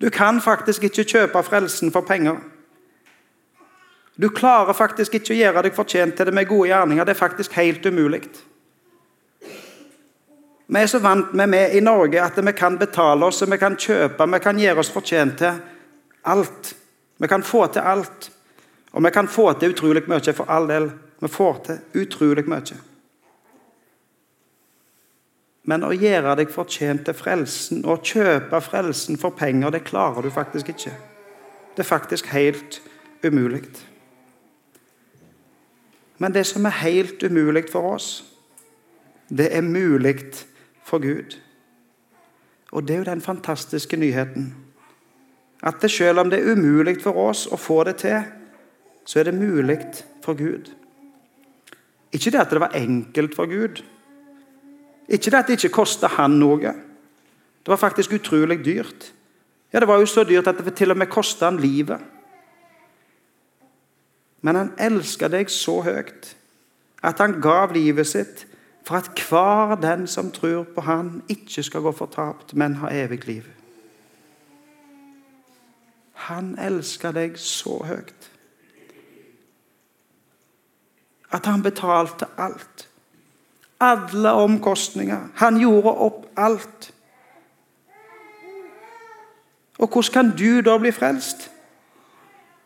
Du 0.00 0.10
kan 0.10 0.40
faktisk 0.40 0.84
ikke 0.84 1.04
kjøpe 1.04 1.42
frelsen 1.42 1.92
for 1.92 2.06
penger. 2.06 2.40
Du 4.20 4.28
klarer 4.30 4.76
faktisk 4.76 5.14
ikke 5.18 5.34
å 5.34 5.38
gjøre 5.38 5.62
deg 5.66 5.74
fortjent 5.74 6.16
til 6.16 6.28
det 6.28 6.34
med 6.34 6.46
gode 6.48 6.68
gjerninger. 6.70 7.04
Det 7.04 7.14
er 7.14 7.18
faktisk 7.18 7.56
helt 7.58 7.86
umulig. 7.86 8.22
Vi 10.66 10.80
er 10.80 10.86
så 10.88 11.00
vant 11.02 11.34
med 11.36 11.50
meg 11.50 11.74
i 11.76 11.82
Norge 11.84 12.22
at 12.22 12.38
vi 12.38 12.54
kan 12.56 12.78
betale 12.78 13.26
oss, 13.26 13.42
vi 13.42 13.58
kan 13.60 13.76
kjøpe, 13.76 14.26
vi 14.32 14.40
kan 14.40 14.58
gjøre 14.58 14.80
oss 14.80 14.92
fortjent 14.94 15.36
til 15.42 15.58
alt. 16.30 16.74
Vi 17.18 17.28
kan 17.28 17.42
få 17.42 17.66
til 17.66 17.84
alt. 17.84 18.30
Og 18.94 19.04
vi 19.04 19.10
kan 19.10 19.28
få 19.28 19.52
til 19.58 19.74
utrolig 19.74 20.04
mye, 20.08 20.32
for 20.32 20.50
all 20.50 20.68
del. 20.70 20.90
Vi 21.20 21.28
får 21.28 21.62
til 21.66 22.02
utrolig 22.02 22.46
mye. 22.48 22.78
Men 25.64 25.84
å 25.86 25.94
gjøre 25.96 26.34
deg 26.36 26.52
fortjent 26.52 27.06
til 27.06 27.16
frelsen 27.16 27.84
og 27.88 28.04
kjøpe 28.04 28.60
frelsen 28.60 29.16
for 29.20 29.32
penger, 29.36 29.72
det 29.72 29.86
klarer 29.88 30.24
du 30.24 30.30
faktisk 30.32 30.68
ikke. 30.74 30.92
Det 31.74 31.82
er 31.82 31.88
faktisk 31.88 32.28
helt 32.34 32.82
umulig. 33.24 33.64
Men 36.18 36.34
det 36.34 36.44
som 36.46 36.66
er 36.68 36.82
helt 36.84 37.22
umulig 37.22 37.64
for 37.72 37.94
oss, 37.94 38.10
det 39.28 39.48
er 39.56 39.64
mulig 39.64 40.20
for 40.84 41.00
Gud. 41.02 41.38
Og 42.72 42.84
det 42.84 42.94
er 42.94 43.02
jo 43.02 43.08
den 43.08 43.24
fantastiske 43.24 43.96
nyheten. 43.96 44.52
At 45.62 45.80
det 45.82 45.90
selv 45.90 46.20
om 46.20 46.30
det 46.30 46.42
er 46.42 46.52
umulig 46.52 46.98
for 47.02 47.16
oss 47.30 47.46
å 47.46 47.56
få 47.56 47.84
det 47.88 47.96
til, 48.04 48.20
så 49.04 49.20
er 49.20 49.30
det 49.30 49.34
mulig 49.38 49.78
for 50.24 50.36
Gud. 50.36 50.68
Ikke 52.12 52.30
det 52.30 52.40
at 52.40 52.52
det 52.52 52.60
var 52.60 52.76
enkelt 52.76 53.34
for 53.34 53.48
Gud, 53.50 53.80
ikke 55.08 55.30
det 55.30 55.38
at 55.38 55.48
det 55.48 55.58
ikke 55.58 55.76
kosta 55.82 56.08
han 56.16 56.38
noe. 56.40 56.72
Det 57.64 57.72
var 57.72 57.80
faktisk 57.80 58.12
utrolig 58.12 58.64
dyrt. 58.64 59.12
Ja, 59.72 59.80
Det 59.80 59.88
var 59.88 59.98
jo 59.98 60.06
så 60.06 60.24
dyrt 60.24 60.46
at 60.46 60.64
det 60.64 60.74
til 60.74 60.90
og 60.90 60.96
med 60.96 61.10
kosta 61.10 61.44
han 61.44 61.58
livet. 61.60 62.00
Men 64.40 64.56
han 64.56 64.72
elska 64.78 65.28
deg 65.28 65.50
så 65.50 65.80
høyt 65.82 66.36
at 67.02 67.18
han 67.18 67.40
gav 67.40 67.72
livet 67.72 68.06
sitt 68.06 68.46
for 68.84 68.96
at 68.96 69.20
hver 69.28 69.74
den 69.80 70.06
som 70.06 70.30
tror 70.30 70.64
på 70.64 70.80
han, 70.80 71.22
ikke 71.28 71.62
skal 71.62 71.80
gå 71.80 71.92
fortapt, 71.92 72.54
men 72.54 72.74
ha 72.74 72.88
evig 72.92 73.26
liv. 73.26 73.44
Han 76.28 76.58
elska 76.58 77.12
deg 77.12 77.38
så 77.40 77.80
høyt 77.84 78.30
at 81.34 81.46
han 81.50 81.64
betalte 81.64 82.28
alt 82.38 82.88
alle 83.82 84.32
omkostninger. 84.32 85.28
Han 85.34 85.58
gjorde 85.60 85.94
opp 86.06 86.26
alt. 86.36 86.90
Og 89.78 89.88
hvordan 89.88 90.12
kan 90.12 90.32
du 90.38 90.60
da 90.62 90.76
bli 90.78 90.92
frelst? 90.94 91.50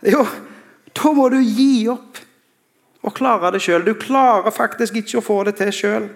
Jo, 0.07 0.27
da 0.95 1.13
må 1.13 1.29
du 1.33 1.41
gi 1.41 1.89
opp 1.91 2.21
og 3.03 3.15
klare 3.17 3.53
det 3.55 3.63
sjøl. 3.65 3.87
Du 3.87 3.95
klarer 3.99 4.53
faktisk 4.55 4.99
ikke 5.01 5.21
å 5.21 5.25
få 5.25 5.43
det 5.49 5.57
til 5.59 5.73
sjøl. 5.75 6.09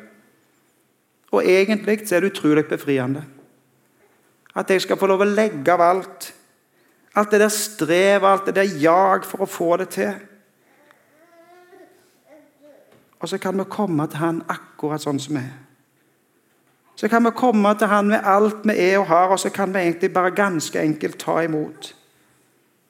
Og 1.33 1.47
egentlig 1.49 2.03
så 2.05 2.17
er 2.17 2.25
det 2.25 2.35
utrolig 2.35 2.67
befriende. 2.69 3.25
At 4.55 4.71
jeg 4.71 4.85
skal 4.85 4.99
få 5.01 5.09
lov 5.09 5.25
å 5.25 5.31
legge 5.31 5.73
av 5.73 5.81
alt. 5.81 6.29
Alt 7.17 7.33
det 7.33 7.41
der 7.41 7.53
strev, 7.53 8.25
alt 8.25 8.47
det 8.47 8.57
der 8.57 8.77
jag 8.81 9.25
for 9.29 9.45
å 9.45 9.49
få 9.49 9.77
det 9.81 9.89
til. 9.97 10.13
Og 13.23 13.29
så 13.29 13.38
kan 13.38 13.59
vi 13.59 13.64
komme 13.71 14.07
til 14.11 14.19
Han 14.19 14.41
akkurat 14.50 15.05
sånn 15.05 15.21
som 15.23 15.37
vi 15.38 15.45
er. 15.45 15.59
Så 16.99 17.09
kan 17.09 17.23
vi 17.25 17.31
komme 17.38 17.71
til 17.79 17.87
Han 17.87 18.11
med 18.11 18.26
alt 18.26 18.67
vi 18.67 18.75
er 18.75 18.99
og 18.99 19.07
har, 19.07 19.31
og 19.31 19.38
så 19.41 19.50
kan 19.55 19.71
vi 19.75 19.79
egentlig 19.79 20.12
bare 20.12 20.35
ganske 20.35 20.81
enkelt 20.81 21.21
ta 21.23 21.38
imot. 21.47 21.95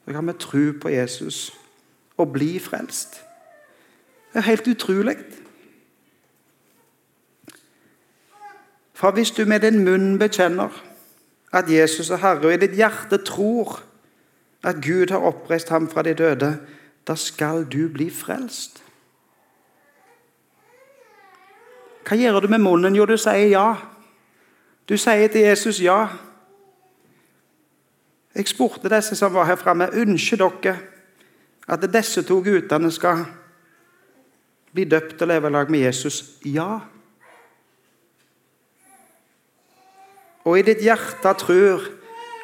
Så 0.05 0.13
kan 0.13 0.27
vi 0.27 0.33
tro 0.41 0.65
på 0.81 0.89
Jesus 0.89 1.53
og 2.17 2.33
bli 2.33 2.59
frelst. 2.59 3.21
Det 4.33 4.41
er 4.41 4.49
helt 4.49 4.69
utrolig. 4.69 5.17
For 8.95 9.11
hvis 9.11 9.31
du 9.31 9.45
med 9.45 9.61
din 9.61 9.85
munn 9.85 10.19
bekjenner 10.19 10.71
at 11.53 11.71
Jesus 11.71 12.11
er 12.11 12.17
Herre, 12.17 12.47
og 12.47 12.55
i 12.55 12.61
ditt 12.63 12.77
hjerte 12.79 13.19
tror 13.27 13.83
at 14.65 14.81
Gud 14.81 15.11
har 15.11 15.19
oppreist 15.19 15.69
ham 15.69 15.91
fra 15.91 16.03
de 16.03 16.15
døde, 16.15 16.57
da 17.09 17.15
skal 17.15 17.65
du 17.65 17.89
bli 17.93 18.11
frelst. 18.11 18.82
Hva 22.03 22.19
gjør 22.19 22.41
du 22.41 22.49
med 22.51 22.63
munnen? 22.63 22.97
Jo, 22.97 23.07
du 23.07 23.17
sier 23.17 23.49
ja. 23.53 23.67
Du 24.89 24.97
sier 24.99 25.29
til 25.29 25.47
Jesus 25.47 25.81
ja. 25.83 26.07
Jeg 28.35 28.49
spurte 28.49 28.91
disse 28.91 29.17
som 29.17 29.35
var 29.35 29.47
her 29.51 29.61
framme, 29.61 29.91
ønsker 29.93 30.41
dere 30.41 30.77
at 31.69 31.85
disse 31.93 32.25
to 32.27 32.41
guttene 32.43 32.91
skal 32.91 33.27
bli 34.73 34.85
døpt 34.89 35.21
og 35.23 35.29
leve 35.29 35.51
i 35.51 35.53
lag 35.53 35.71
med 35.71 35.85
Jesus. 35.85 36.25
Ja. 36.45 36.81
og 40.45 40.59
i 40.59 40.65
ditt 40.67 40.83
hjerte 40.83 41.35
tror 41.39 41.85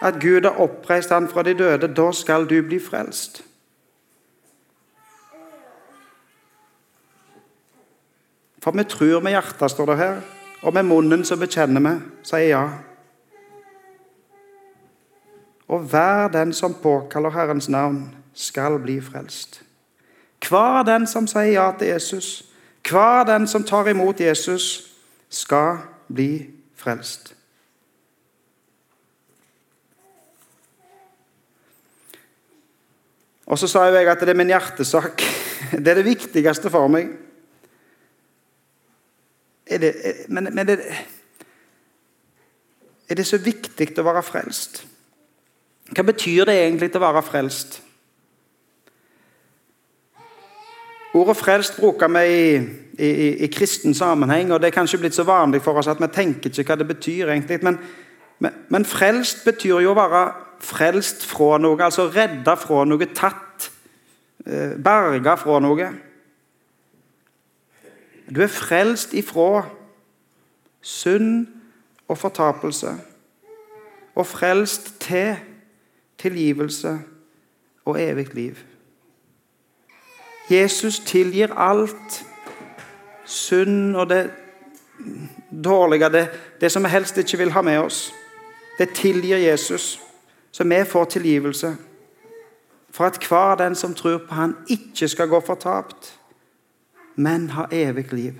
at 0.05 0.21
Gud 0.23 0.47
har 0.47 0.61
oppreist 0.63 1.11
han 1.11 1.27
fra 1.31 1.43
de 1.43 1.57
døde, 1.59 1.91
da 1.91 2.11
skal 2.15 2.47
du 2.47 2.61
bli 2.63 2.79
frelst. 2.83 3.43
For 8.63 8.75
vi 8.77 8.85
tror 8.85 9.23
med 9.23 9.37
hjertet, 9.37 9.71
står 9.71 9.87
det 9.93 9.97
her, 9.97 10.21
og 10.63 10.75
med 10.75 10.83
munnen 10.89 11.25
så 11.25 11.39
bekjenner 11.39 11.85
vi, 11.85 11.95
sier 12.27 12.51
ja. 12.51 12.65
Og 15.69 15.85
hver 15.91 16.29
den 16.33 16.53
som 16.57 16.75
påkaller 16.83 17.31
Herrens 17.31 17.69
navn, 17.69 18.15
skal 18.35 18.79
bli 18.79 19.01
frelst. 19.03 19.61
Hver 20.49 20.85
den 20.87 21.07
som 21.11 21.27
sier 21.27 21.53
ja 21.57 21.71
til 21.79 21.91
Jesus, 21.91 22.45
hver 22.89 23.27
den 23.27 23.47
som 23.51 23.65
tar 23.67 23.91
imot 23.91 24.21
Jesus, 24.21 24.95
skal 25.29 25.83
bli 26.09 26.47
frelst. 26.79 27.35
Og 33.49 33.59
så 33.59 33.69
sa 33.69 33.87
jeg 33.89 34.09
at 34.09 34.21
det 34.21 34.33
er 34.33 34.39
min 34.39 34.53
hjertesak. 34.53 35.25
Det 35.73 35.89
er 35.89 35.99
det 35.99 36.05
viktigste 36.07 36.71
for 36.71 36.89
meg. 36.89 37.09
Er 39.69 39.79
det, 39.79 39.95
men, 40.29 40.49
men 40.55 40.67
det, 40.67 40.79
er 43.09 43.15
det 43.15 43.27
så 43.27 43.41
viktig 43.41 43.91
å 43.99 44.07
være 44.07 44.23
frelst? 44.25 44.83
Hva 45.93 46.05
betyr 46.05 46.49
det 46.49 46.57
egentlig 46.63 46.91
å 46.97 47.05
være 47.05 47.23
frelst? 47.25 47.83
Ordet 51.17 51.37
'frelst' 51.37 51.79
bruker 51.81 52.11
vi 52.13 52.25
i, 52.29 52.59
i, 52.99 53.29
i, 53.45 53.49
kristen 53.49 53.95
sammenheng, 53.95 54.53
og 54.53 54.61
det 54.61 54.69
er 54.69 54.77
kanskje 54.77 54.99
blitt 55.01 55.17
så 55.17 55.25
vanlig 55.25 55.63
for 55.65 55.81
oss 55.81 55.89
at 55.89 56.01
vi 56.01 56.09
tenker 56.13 56.53
ikke 56.53 56.69
hva 56.69 56.77
det 56.77 56.89
betyr. 56.89 57.31
egentlig, 57.33 57.59
Men, 57.63 57.79
men, 58.39 58.53
men 58.69 58.85
frelst 58.85 59.45
betyr 59.45 59.81
jo 59.81 59.95
å 59.95 59.97
være 59.97 60.23
frelst 60.61 61.25
fra 61.27 61.57
noe, 61.59 61.81
altså 61.81 62.11
redda 62.13 62.57
fra 62.57 62.85
noe, 62.85 63.09
tatt, 63.15 63.71
eh, 64.45 64.77
berga 64.77 65.37
fra 65.37 65.59
noe. 65.65 65.89
Du 68.35 68.43
er 68.43 68.47
frelst 68.47 69.15
ifra 69.15 69.69
synd 70.81 71.47
og 72.09 72.19
fortapelse, 72.19 72.95
og 74.15 74.27
frelst 74.27 75.01
til 75.01 75.37
tilgivelse 76.19 76.99
og 77.85 78.03
evig 78.03 78.35
liv. 78.35 78.55
Jesus 80.51 80.99
tilgir 80.99 81.55
alt 81.55 82.25
synd 83.25 83.97
og 83.97 84.09
det 84.11 84.31
dårlige, 85.65 86.09
det, 86.09 86.29
det 86.61 86.73
som 86.73 86.85
vi 86.85 86.89
helst 86.89 87.19
ikke 87.19 87.39
vil 87.39 87.53
ha 87.53 87.63
med 87.63 87.79
oss. 87.79 88.13
Det 88.79 88.95
tilgir 88.95 89.37
Jesus, 89.37 90.01
så 90.53 90.65
vi 90.65 90.85
får 90.85 91.05
tilgivelse. 91.05 91.77
For 92.91 93.05
at 93.05 93.27
hver 93.29 93.55
den 93.55 93.75
som 93.75 93.95
tror 93.95 94.19
på 94.19 94.35
Han, 94.35 94.57
ikke 94.71 95.09
skal 95.09 95.29
gå 95.29 95.41
fortapt, 95.41 96.18
men 97.19 97.51
ha 97.51 97.67
evig 97.75 98.13
liv. 98.13 98.37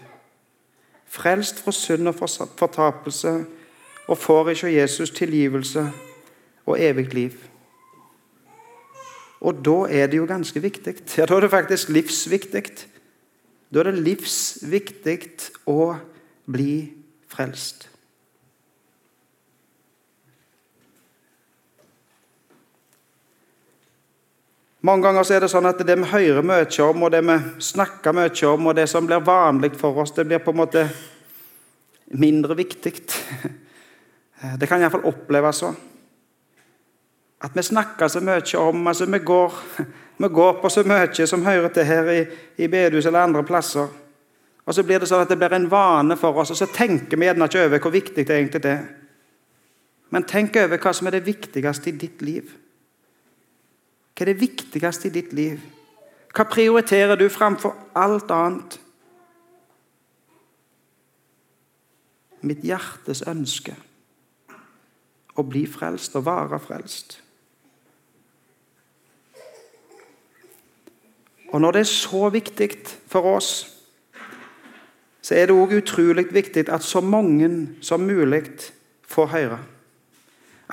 Frelst 1.09 1.59
fra 1.65 1.73
synd 1.73 2.09
og 2.09 2.15
fortapelse, 2.59 3.33
og 4.09 4.19
får 4.19 4.51
ikke 4.55 4.73
Jesus 4.73 5.11
tilgivelse 5.11 5.91
og 6.67 6.81
evig 6.81 7.15
liv. 7.15 7.33
Og 9.41 9.59
da 9.65 9.77
er 9.91 10.07
det 10.07 10.17
jo 10.19 10.27
ganske 10.27 10.63
viktig. 10.63 10.95
Ja, 11.19 11.27
da 11.27 11.37
er 11.37 11.41
det 11.41 11.51
faktisk 11.51 11.89
livsviktig. 11.89 12.65
Da 13.75 13.83
er 13.83 13.91
det 13.91 14.03
livsviktig 14.03 15.19
å 15.67 15.95
bli 16.47 16.73
frelst. 17.29 17.89
Mange 24.81 25.03
ganger 25.03 25.27
er 25.35 25.43
det 25.43 25.51
sånn 25.51 25.67
at 25.67 25.81
det 25.83 25.97
vi 25.99 26.07
hører 26.13 26.45
mye 26.47 26.85
om, 26.85 27.03
og 27.03 27.11
det 27.11 27.21
vi 27.27 27.37
snakker 27.67 28.15
mye 28.15 28.51
om, 28.53 28.69
og 28.71 28.77
det 28.79 28.87
som 28.91 29.07
blir 29.07 29.25
vanlig 29.27 29.73
for 29.79 29.97
oss, 29.99 30.15
det 30.15 30.27
blir 30.29 30.39
på 30.39 30.55
en 30.55 30.61
måte 30.61 30.85
mindre 32.15 32.55
viktig. 32.59 32.95
Det 34.39 34.69
kan 34.71 34.79
iallfall 34.79 35.09
oppleves 35.11 35.65
sånn. 35.65 35.75
At 37.43 37.57
vi 37.59 37.63
snakker 37.67 38.11
så 38.11 38.23
mye 38.23 38.61
om 38.63 38.87
altså 38.87 39.09
vi 39.11 39.19
går, 39.19 39.57
vi 40.23 40.31
går 40.39 40.61
på 40.63 40.71
så 40.71 40.85
mye 40.87 41.27
som 41.27 41.43
hører 41.43 41.73
til 41.75 41.87
her 41.87 42.13
i, 42.13 42.21
i 42.63 42.71
bedehus 42.71 43.07
eller 43.11 43.27
andre 43.27 43.43
plasser. 43.47 43.91
Og 44.63 44.77
så 44.77 44.85
blir 44.87 45.03
det 45.03 45.09
sånn 45.11 45.25
at 45.25 45.31
det 45.33 45.41
blir 45.41 45.55
en 45.57 45.67
vane 45.71 46.15
for 46.21 46.39
oss, 46.39 46.53
og 46.55 46.61
så 46.61 46.71
tenker 46.71 47.19
vi 47.19 47.27
gjerne 47.27 47.51
ikke 47.51 47.67
over 47.67 47.83
hvor 47.83 47.95
viktig 47.99 48.27
det 48.29 48.37
egentlig 48.37 48.63
er. 48.71 48.87
Men 50.15 50.27
tenk 50.29 50.57
over 50.61 50.79
hva 50.79 50.95
som 50.95 51.11
er 51.11 51.19
det 51.19 51.27
viktigste 51.27 51.91
i 51.91 51.99
ditt 51.99 52.23
liv. 52.23 52.55
Hva 54.19 54.25
er 54.27 54.33
det 54.33 54.41
viktigste 54.41 55.07
i 55.07 55.15
ditt 55.15 55.31
liv? 55.31 55.61
Hva 56.35 56.43
prioriterer 56.51 57.15
du 57.15 57.29
framfor 57.31 57.77
alt 57.95 58.33
annet? 58.35 58.81
Mitt 62.43 62.67
hjertes 62.67 63.23
ønske 63.31 63.77
å 65.39 65.45
bli 65.47 65.63
frelst 65.71 66.19
og 66.19 66.27
være 66.27 66.59
frelst. 66.59 67.21
Og 71.55 71.63
når 71.63 71.79
det 71.79 71.87
er 71.87 71.91
så 71.95 72.27
viktig 72.35 72.71
for 73.07 73.37
oss, 73.37 73.55
så 75.23 75.39
er 75.39 75.47
det 75.47 75.55
òg 75.55 75.79
utrolig 75.79 76.27
viktig 76.35 76.67
at 76.67 76.83
så 76.83 77.07
mange 77.07 77.79
som 77.87 78.03
mulig 78.03 78.49
får 79.07 79.35
høre. 79.39 79.65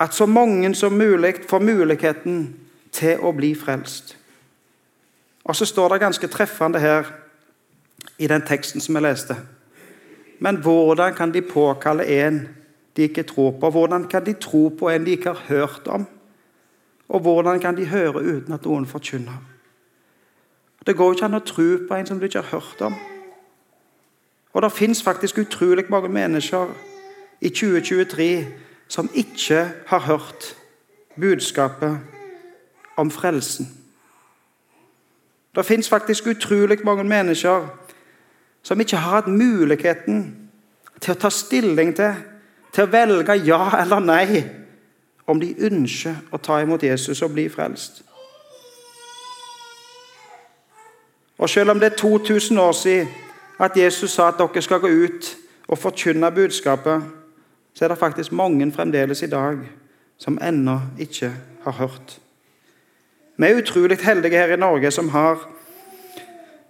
At 0.02 0.18
så 0.18 0.26
mange 0.26 0.74
som 0.74 0.98
mulig 0.98 1.36
får 1.46 1.62
muligheten 1.62 2.65
til 2.96 3.20
å 3.20 3.32
bli 3.36 3.52
frelst. 3.54 4.16
Og 5.44 5.56
så 5.56 5.68
står 5.68 5.92
det 5.92 6.02
ganske 6.02 6.28
treffende 6.28 6.80
her 6.82 7.12
i 8.18 8.26
den 8.26 8.42
teksten 8.42 8.80
som 8.80 8.96
jeg 8.96 9.04
leste. 9.04 9.36
Men 10.40 10.56
hvordan 10.64 11.14
kan 11.14 11.32
de 11.32 11.42
påkalle 11.42 12.06
en 12.06 12.48
de 12.96 13.02
ikke 13.02 13.22
tror 13.22 13.50
på? 13.60 13.70
Hvordan 13.70 14.08
kan 14.08 14.24
de 14.26 14.32
tro 14.32 14.68
på 14.68 14.88
en 14.90 15.06
de 15.06 15.10
ikke 15.10 15.32
har 15.32 15.44
hørt 15.48 15.86
om? 15.86 16.06
Og 17.08 17.20
hvordan 17.20 17.60
kan 17.60 17.76
de 17.76 17.86
høre 17.86 18.22
uten 18.22 18.52
at 18.52 18.64
noen 18.64 18.86
forkynner? 18.86 19.38
Det 20.86 20.96
går 20.96 21.14
ikke 21.14 21.24
an 21.24 21.38
å 21.38 21.44
tro 21.46 21.68
på 21.88 21.94
en 21.94 22.06
som 22.06 22.18
du 22.18 22.26
ikke 22.26 22.42
har 22.42 22.58
hørt 22.58 22.80
om. 22.80 22.94
Og 24.52 24.62
det 24.62 24.72
fins 24.72 25.02
faktisk 25.02 25.38
utrolig 25.38 25.84
mange 25.90 26.08
mennesker 26.08 26.70
i 27.40 27.48
2023 27.48 28.46
som 28.88 29.10
ikke 29.14 29.66
har 29.86 29.98
hørt 30.06 30.56
budskapet 31.20 32.15
om 32.96 33.10
frelsen. 33.10 33.68
Det 35.56 35.66
fins 35.66 35.88
faktisk 35.88 36.26
utrolig 36.26 36.78
mange 36.84 37.04
mennesker 37.04 37.68
som 38.62 38.80
ikke 38.80 38.96
har 38.96 39.10
hatt 39.10 39.28
muligheten 39.28 40.48
til 41.00 41.14
å 41.14 41.20
ta 41.20 41.30
stilling 41.30 41.94
til, 41.96 42.14
til 42.72 42.84
å 42.84 42.90
velge 42.92 43.38
ja 43.46 43.60
eller 43.80 44.02
nei, 44.02 44.42
om 45.26 45.40
de 45.40 45.54
ønsker 45.68 46.16
å 46.32 46.38
ta 46.38 46.60
imot 46.62 46.82
Jesus 46.82 47.22
og 47.22 47.32
bli 47.34 47.48
frelst. 47.48 48.02
Og 51.38 51.50
Selv 51.50 51.70
om 51.70 51.80
det 51.80 51.92
er 51.92 51.96
2000 51.96 52.58
år 52.58 52.72
siden 52.72 53.08
at 53.60 53.76
Jesus 53.76 54.10
sa 54.10 54.28
at 54.28 54.38
dere 54.38 54.62
skal 54.62 54.80
gå 54.80 54.88
ut 54.88 55.36
og 55.68 55.78
forkynne 55.78 56.30
budskapet, 56.32 57.02
så 57.74 57.84
er 57.84 57.88
det 57.88 57.98
faktisk 57.98 58.32
mange 58.32 58.72
fremdeles 58.72 59.22
i 59.22 59.30
dag 59.30 59.58
som 60.18 60.38
ennå 60.42 60.80
ikke 60.98 61.32
har 61.64 61.72
hørt. 61.72 62.20
Vi 63.36 63.44
er 63.46 63.58
utrolig 63.58 63.98
heldige 64.00 64.38
her 64.38 64.54
i 64.54 64.56
Norge 64.56 64.90
som 64.90 65.08
har, 65.12 65.42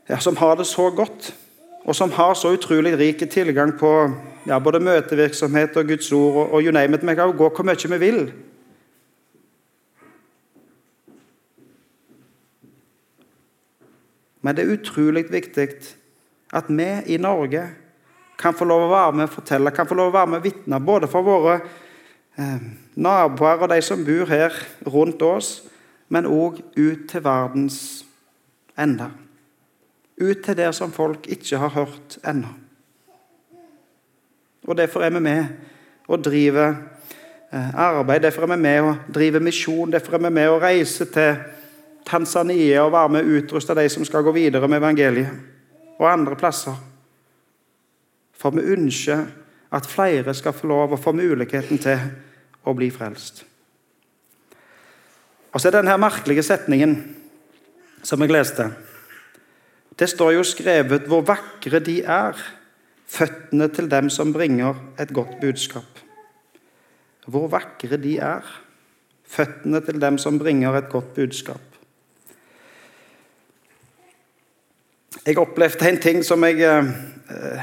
ja, 0.09 0.19
som 0.19 0.37
har 0.37 0.57
det 0.59 0.67
så 0.67 0.91
godt, 0.91 1.35
og 1.85 1.95
som 1.95 2.11
har 2.11 2.35
så 2.35 2.51
utrolig 2.57 2.99
rik 2.99 3.23
tilgang 3.31 3.79
på 3.79 3.93
ja, 4.47 4.59
både 4.59 4.81
møtevirksomhet 4.81 5.77
og 5.77 5.87
Guds 5.87 6.13
ord 6.13 6.35
og, 6.35 6.53
og 6.53 6.63
you 6.63 6.73
name 6.73 6.95
it. 6.95 7.07
Vi 7.07 7.15
kan 7.15 7.37
gå 7.37 7.49
hvor 7.49 7.63
mye 7.63 7.91
vi 7.91 7.99
vil. 7.99 8.33
Men 14.43 14.57
det 14.57 14.65
er 14.65 14.75
utrolig 14.75 15.25
viktig 15.31 15.69
at 16.55 16.65
vi 16.69 16.89
i 17.07 17.17
Norge 17.17 17.63
kan 18.39 18.55
få 18.55 18.67
lov 18.67 18.89
å 18.89 18.91
være 18.91 19.13
med 19.13 19.29
og 19.29 19.39
fortelle, 19.39 19.71
kan 19.71 19.87
få 19.87 19.95
lov 19.95 20.11
å 20.11 20.17
være 20.19 20.33
med 20.33 20.43
og 20.43 20.45
vitne, 20.45 20.83
både 20.83 21.07
for 21.11 21.23
våre 21.23 21.61
eh, 22.39 22.69
naboer 22.95 23.63
og 23.63 23.71
de 23.71 23.81
som 23.83 24.05
bor 24.05 24.27
her 24.31 24.55
rundt 24.87 25.23
oss, 25.23 25.55
men 26.09 26.27
òg 26.27 26.61
ut 26.77 27.09
til 27.09 27.25
verdens 27.25 28.07
ende. 28.79 29.11
Ut 30.21 30.45
til 30.45 30.57
der 30.57 30.73
som 30.73 30.93
folk 30.93 31.27
ikke 31.29 31.59
har 31.59 31.75
hørt 31.75 32.19
ennå. 32.27 32.49
Og 34.67 34.77
Derfor 34.77 35.01
er 35.01 35.11
vi 35.11 35.21
med 35.21 35.45
og 36.09 36.25
driver 36.25 36.75
eh, 37.53 37.75
arbeid, 37.75 38.21
derfor 38.21 38.43
er 38.43 38.57
vi 38.57 38.63
med 38.63 38.81
og 38.81 38.97
driver 39.15 39.41
misjon, 39.41 39.93
derfor 39.93 40.15
er 40.15 40.19
vi 40.19 40.31
med 40.31 40.49
og 40.49 40.63
reiser 40.63 41.05
til 41.05 41.37
Tanzania 42.07 42.83
og 42.83 42.93
være 42.93 43.09
med 43.09 43.21
og 43.21 43.27
utruste 43.27 43.75
de 43.75 43.89
som 43.89 44.05
skal 44.05 44.23
gå 44.23 44.33
videre 44.33 44.69
med 44.69 44.79
evangeliet, 44.79 45.31
og 45.99 46.13
andre 46.13 46.37
plasser. 46.37 46.75
For 48.33 48.51
vi 48.51 48.61
ønsker 48.61 49.27
at 49.73 49.87
flere 49.87 50.35
skal 50.35 50.53
få 50.53 50.67
lov 50.67 50.93
å 50.93 51.01
få 51.01 51.13
muligheten 51.13 51.79
til 51.79 51.99
å 52.65 52.75
bli 52.75 52.91
frelst. 52.91 53.45
Og 55.57 55.61
så 55.61 55.71
er 55.71 55.79
denne 55.79 55.95
merkelige 55.97 56.43
setningen 56.45 56.99
som 58.05 58.21
jeg 58.21 58.29
leste. 58.29 58.67
Det 59.97 60.09
står 60.13 60.35
jo 60.35 60.43
skrevet 60.45 61.07
'hvor 61.09 61.25
vakre 61.25 61.79
de 61.81 62.03
er', 62.05 62.43
føttene 63.07 63.69
til 63.69 63.91
dem 63.91 64.11
som 64.11 64.33
bringer 64.33 64.75
et 65.01 65.13
godt 65.13 65.41
budskap. 65.41 65.99
Hvor 67.27 67.49
vakre 67.49 67.97
de 67.97 68.19
er, 68.19 68.43
føttene 69.27 69.81
til 69.81 70.01
dem 70.01 70.19
som 70.19 70.39
bringer 70.39 70.77
et 70.77 70.89
godt 70.89 71.15
budskap. 71.15 71.61
Jeg 75.27 75.39
opplevde 75.39 75.89
en 75.89 76.01
ting 76.01 76.25
som, 76.25 76.45
jeg, 76.45 76.61
eh, 76.61 77.63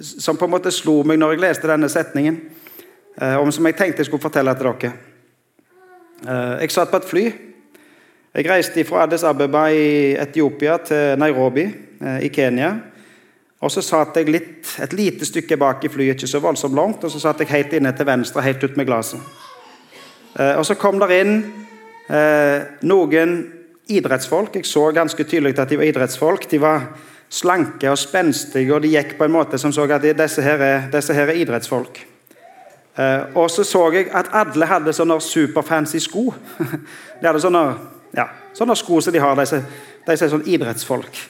som 0.00 0.36
på 0.36 0.44
en 0.44 0.50
måte 0.50 0.70
slo 0.70 1.02
meg 1.02 1.18
når 1.18 1.30
jeg 1.30 1.40
leste 1.40 1.68
denne 1.68 1.88
setningen, 1.88 2.40
eh, 3.20 3.36
og 3.36 3.52
som 3.52 3.66
jeg 3.66 3.76
tenkte 3.76 3.98
jeg 3.98 4.06
skulle 4.06 4.22
fortelle 4.22 4.54
til 4.54 4.64
dere. 4.64 5.11
Eh, 6.28 6.60
jeg 6.62 6.70
satt 6.70 6.90
på 6.90 7.00
et 7.00 7.08
fly. 7.08 7.24
Jeg 8.32 8.48
reiste 8.48 8.84
fra 8.86 9.02
Addis 9.04 9.24
Abeba 9.26 9.66
i 9.74 10.14
Etiopia 10.16 10.78
til 10.86 11.18
Nairobi 11.18 11.66
i 12.22 12.28
Kenya. 12.28 12.72
Og 13.60 13.70
Så 13.70 13.82
satt 13.82 14.16
jeg 14.16 14.30
litt, 14.30 14.66
et 14.82 14.92
lite 14.92 15.26
stykke 15.26 15.56
bak 15.56 15.84
i 15.84 15.88
flyet, 15.88 16.16
ikke 16.16 16.26
så 16.26 16.40
voldsomt 16.40 16.74
langt, 16.74 17.04
og 17.04 17.10
så 17.10 17.20
satt 17.20 17.40
jeg 17.40 17.48
helt 17.48 17.72
inne 17.72 17.92
til 17.92 18.06
venstre, 18.06 18.42
helt 18.42 18.64
ut 18.64 18.76
med 18.76 18.86
glasset. 18.86 19.20
Og 20.56 20.66
Så 20.66 20.74
kom 20.74 20.98
der 20.98 21.12
inn 21.20 21.44
noen 22.82 23.52
idrettsfolk. 23.86 24.56
Jeg 24.56 24.66
så 24.66 24.90
ganske 24.90 25.24
tydelig 25.24 25.58
at 25.58 25.70
de 25.70 25.76
var 25.78 25.84
idrettsfolk. 25.84 26.50
De 26.50 26.60
var 26.60 26.88
slanke 27.30 27.90
og 27.90 27.98
spenstige, 27.98 28.74
og 28.74 28.82
de 28.82 28.88
gikk 28.96 29.18
på 29.18 29.24
en 29.24 29.32
måte 29.32 29.58
som 29.58 29.72
så 29.72 29.86
at 29.90 30.02
disse 30.02 30.42
her 30.42 30.58
er, 30.58 30.90
disse 30.90 31.14
her 31.14 31.28
er 31.28 31.40
idrettsfolk. 31.44 32.11
Uh, 32.98 33.36
og 33.40 33.50
så 33.50 33.64
så 33.64 33.86
jeg 33.92 34.10
at 34.12 34.28
alle 34.36 34.66
hadde 34.68 34.92
sånne 34.92 35.16
superfancy 35.20 35.98
sko. 36.02 36.26
de 37.20 37.26
hadde 37.26 37.40
sånne, 37.40 37.62
ja, 38.16 38.26
sånne 38.54 38.76
sko 38.76 39.00
som 39.00 39.14
de 39.14 39.22
har, 39.22 39.38
de 39.38 39.46
som 39.48 40.12
er 40.12 40.32
sånn 40.34 40.44
idrettsfolk. 40.44 41.22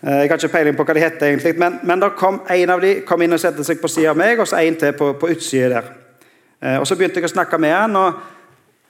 Uh, 0.00 0.22
jeg 0.22 0.30
har 0.30 0.38
ikke 0.38 0.54
peiling 0.54 0.78
på 0.78 0.86
hva 0.88 0.96
de 0.96 1.04
heter, 1.04 1.28
egentlig, 1.28 1.54
men, 1.60 1.76
men 1.84 2.08
kom 2.16 2.40
en 2.48 2.72
av 2.72 2.80
de 2.80 3.00
kom 3.04 3.22
inn 3.22 3.36
og 3.36 3.42
satte 3.42 3.66
seg 3.66 3.82
på 3.82 3.90
siden 3.92 4.14
av 4.14 4.20
meg, 4.20 4.40
og 4.40 4.48
så 4.48 4.62
en 4.62 4.80
til 4.80 4.96
på, 4.96 5.12
på 5.20 5.30
utsida 5.34 5.68
der. 5.76 5.94
Uh, 6.58 6.76
og 6.80 6.88
Så 6.88 6.96
begynte 6.96 7.20
jeg 7.20 7.28
å 7.28 7.36
snakke 7.36 7.60
med 7.60 7.76
han, 7.76 7.96
og 7.96 8.26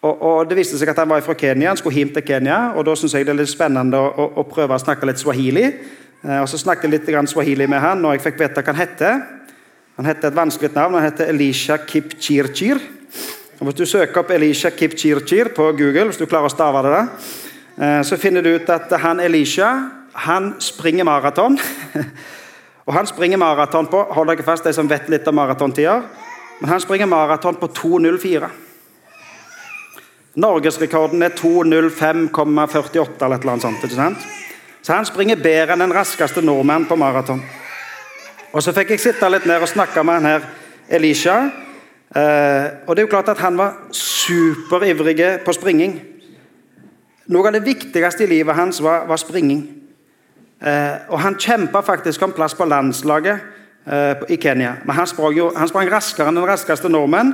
og, 0.02 0.22
og, 0.22 0.48
Det 0.48 0.56
viste 0.56 0.78
seg 0.78 0.92
at 0.92 1.00
han 1.02 1.10
var 1.10 1.22
fra 1.26 1.34
Kenya, 1.34 1.72
han 1.72 1.76
skulle 1.76 1.98
hjem 1.98 2.12
til 2.14 2.22
Kenya. 2.26 2.58
og 2.76 2.86
Da 2.86 2.94
syns 2.94 3.14
jeg 3.14 3.26
det 3.26 3.34
er 3.34 3.40
litt 3.40 3.50
spennende 3.50 3.98
å, 3.98 4.10
å, 4.10 4.26
å, 4.38 4.44
prøve 4.46 4.76
å 4.76 4.82
snakke 4.82 5.08
litt 5.10 5.18
swahili. 5.18 5.64
Eh, 6.22 6.38
og 6.38 6.48
Så 6.48 6.60
snakket 6.62 6.86
jeg 6.86 7.00
litt 7.00 7.30
swahili 7.30 7.66
med 7.66 7.82
han, 7.82 8.04
og 8.04 8.14
jeg 8.14 8.22
fikk 8.22 8.38
vite 8.38 8.62
hva 8.62 8.72
han 8.72 8.78
heter. 8.78 9.18
Han 9.98 10.06
heter 10.06 10.30
et 10.30 10.36
vanskelig 10.36 10.70
navn. 10.76 10.94
Han 10.94 11.02
heter 11.02 11.26
Elisha 11.26 11.76
Kipchirchir. 11.82 12.78
Hvis 13.58 13.74
du 13.74 13.86
søker 13.86 14.20
opp 14.20 14.30
Elisha 14.30 14.70
Kipchirchir 14.70 15.50
på 15.56 15.72
Google, 15.72 16.04
hvis 16.06 16.20
du 16.20 16.26
klarer 16.30 16.46
å 16.46 16.52
stave 16.52 16.84
det, 16.86 16.92
da, 16.94 17.00
eh, 17.82 18.02
så 18.06 18.16
finner 18.16 18.46
du 18.46 18.52
ut 18.54 18.70
at 18.70 18.94
han 19.02 19.20
Elisha 19.20 19.72
han 20.12 20.52
springer 20.62 21.04
maraton. 21.04 21.58
og 22.86 22.94
han 22.94 23.10
springer 23.10 23.42
maraton 23.42 23.90
på 23.90 24.04
hold 24.14 24.30
dere 24.30 24.46
fast, 24.46 24.64
de 24.64 24.72
som 24.72 24.88
vet 24.88 25.10
litt 25.10 25.26
om 25.26 25.34
maratontider, 25.34 26.06
men 26.60 26.70
han 26.70 26.80
springer 26.80 27.10
maraton 27.10 27.58
på 27.58 27.68
2.04. 27.68 28.48
Norgesrekorden 30.38 31.22
er 31.22 31.34
2.05,48 31.34 33.24
eller 33.26 33.36
et 33.36 33.42
eller 33.42 33.52
annet 33.52 33.66
sånt. 33.66 33.84
ikke 33.84 33.94
sant? 33.98 34.26
Så 34.82 34.94
han 34.94 35.06
springer 35.06 35.38
bedre 35.42 35.74
enn 35.74 35.82
den 35.82 35.94
raskeste 35.94 36.42
nordmannen 36.42 36.86
på 36.86 36.98
maraton. 36.98 37.42
Og 38.58 38.62
Så 38.62 38.72
fikk 38.74 38.88
jeg 38.90 38.98
sitte 38.98 39.28
litt 39.30 39.44
ned 39.46 39.62
og 39.62 39.70
snakke 39.70 40.02
med 40.02 40.16
han 40.18 40.24
her 40.26 40.46
Elisha. 40.98 41.36
Eh, 42.10 42.64
og 42.88 42.96
det 42.96 43.02
er 43.02 43.04
jo 43.04 43.10
klart 43.12 43.28
at 43.30 43.38
Han 43.38 43.58
var 43.58 43.76
superivrig 43.94 45.44
på 45.44 45.52
springing. 45.52 46.00
Noe 47.28 47.46
av 47.46 47.54
det 47.54 47.62
viktigste 47.62 48.24
i 48.24 48.26
livet 48.26 48.56
hans 48.56 48.80
var, 48.82 49.06
var 49.06 49.16
springing. 49.16 49.62
Eh, 50.58 50.96
og 51.08 51.20
Han 51.20 51.38
kjempa 51.38 51.84
faktisk 51.86 52.22
om 52.22 52.32
plass 52.32 52.54
på 52.54 52.66
landslaget 52.66 53.38
eh, 53.86 54.26
i 54.28 54.40
Kenya. 54.42 54.74
Men 54.84 54.96
han 54.96 55.06
sprang, 55.06 55.36
jo, 55.36 55.52
han 55.54 55.68
sprang 55.68 55.90
raskere 55.90 56.26
enn 56.26 56.42
den 56.42 56.50
raskeste 56.50 56.88
nordmenn. 56.88 57.30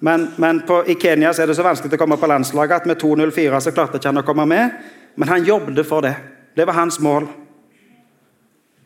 Men, 0.00 0.32
men 0.38 0.64
på, 0.66 0.82
i 0.90 0.98
Kenya 0.98 1.30
er 1.30 1.46
det 1.46 1.54
så 1.54 1.62
vanskelig 1.62 1.94
å 1.94 2.02
komme 2.02 2.18
på 2.18 2.26
landslaget 2.26 2.80
at 2.80 2.86
med 2.90 2.98
2.04 2.98 3.60
så 3.60 3.70
klarte 3.70 4.02
ikke 4.02 4.10
han 4.10 4.24
å 4.24 4.26
komme 4.26 4.50
med. 4.50 4.74
Men 5.14 5.28
han 5.28 5.46
jobbet 5.46 5.86
for 5.86 6.02
det. 6.02 6.16
Det 6.56 6.66
var 6.66 6.82
hans 6.82 6.98
mål. 6.98 7.30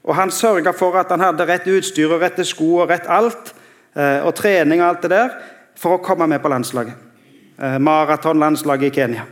Og 0.05 0.15
Han 0.15 0.31
sørga 0.31 0.73
for 0.73 0.97
at 0.97 1.11
han 1.11 1.21
hadde 1.21 1.47
rett 1.47 1.67
utstyr 1.67 2.13
og 2.15 2.23
rette 2.23 2.45
sko 2.45 2.79
og 2.83 2.91
rett 2.91 3.07
alt, 3.09 3.55
eh, 3.97 4.25
og 4.27 4.35
trening 4.35 4.83
og 4.83 4.89
alt 4.89 5.03
det 5.03 5.11
der, 5.11 5.31
for 5.77 5.99
å 5.99 6.03
komme 6.03 6.27
med 6.27 6.43
på 6.43 6.49
landslaget. 6.49 6.95
Eh, 7.59 7.79
maratonlandslaget 7.79 8.93
i 8.93 8.95
Kenya. 8.95 9.25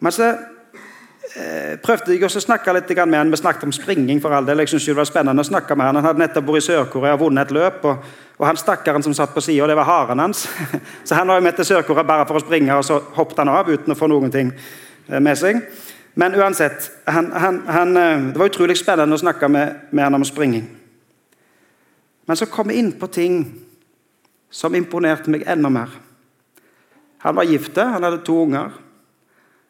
Men 0.00 0.12
så 0.12 0.28
eh, 0.32 1.76
prøvde 1.82 2.14
jeg 2.14 2.24
også 2.24 2.40
å 2.42 2.46
snakke 2.48 2.72
litt 2.72 2.90
med 3.06 3.18
han. 3.18 3.30
Vi 3.30 3.36
snakket 3.36 3.64
om 3.64 3.72
springing. 3.72 4.20
for 4.20 4.32
all 4.32 4.46
del. 4.46 4.58
Jeg 4.58 4.68
synes 4.68 4.86
det 4.86 4.96
var 4.96 5.04
spennende 5.04 5.42
å 5.42 5.50
snakke 5.50 5.76
med 5.76 5.86
han. 5.86 5.96
Han 5.96 6.04
hadde 6.04 6.18
nettopp 6.18 6.46
vært 6.46 6.62
i 6.62 6.66
Sør-Korea 6.66 7.14
og 7.14 7.20
vunnet 7.20 7.46
et 7.46 7.54
løp. 7.54 7.84
og 7.84 7.98
og 8.38 8.46
han 8.46 8.56
stakkaren 8.56 9.02
som 9.02 9.14
satt 9.14 9.34
på 9.34 9.42
sida, 9.42 9.66
det 9.66 9.74
var 9.76 9.84
haren 9.84 10.18
hans. 10.22 10.48
Så 11.04 11.14
han 11.14 11.28
var 11.28 11.40
med 11.40 11.56
til 11.58 11.64
Sør-Korea 11.64 12.06
bare 12.06 12.26
for 12.26 12.38
å 12.38 12.42
springe, 12.42 12.74
og 12.74 12.84
så 12.86 13.00
hoppet 13.16 13.38
han 13.42 13.50
av 13.50 13.66
uten 13.66 13.92
å 13.92 13.98
få 13.98 14.06
noen 14.06 14.30
ting 14.30 14.52
med 15.08 15.38
seg. 15.38 15.58
Men 16.14 16.34
uansett, 16.34 16.90
han, 17.04 17.32
han, 17.32 17.60
han, 17.66 17.96
eh, 17.96 18.22
det 18.32 18.40
var 18.40 18.50
utrolig 18.50 18.78
spennende 18.78 19.14
å 19.14 19.20
snakke 19.20 19.48
med, 19.48 19.88
med 19.90 20.04
han 20.04 20.18
om 20.18 20.24
springing. 20.26 20.66
Men 22.26 22.36
så 22.36 22.46
kom 22.46 22.68
vi 22.68 22.78
inn 22.80 22.92
på 22.98 23.06
ting 23.06 23.40
som 24.50 24.74
imponerte 24.74 25.30
meg 25.30 25.46
enda 25.46 25.70
mer. 25.72 25.92
Han 27.24 27.36
var 27.36 27.48
gift, 27.48 27.76
han 27.76 28.04
hadde 28.04 28.22
to 28.26 28.36
unger. 28.42 28.72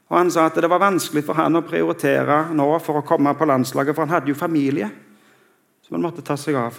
Og 0.09 0.16
Han 0.16 0.31
sa 0.31 0.46
at 0.48 0.57
det 0.57 0.70
var 0.70 0.81
vanskelig 0.81 1.22
for 1.24 1.37
han 1.37 1.57
å 1.59 1.66
prioritere 1.66 2.46
nå 2.57 2.68
for 2.81 3.01
å 3.01 3.05
komme 3.05 3.35
på 3.37 3.48
landslaget, 3.48 3.94
for 3.94 4.07
han 4.07 4.14
hadde 4.16 4.33
jo 4.33 4.38
familie 4.38 4.88
som 5.85 5.96
han 5.96 6.05
måtte 6.05 6.24
ta 6.24 6.37
seg 6.37 6.57
av. 6.57 6.79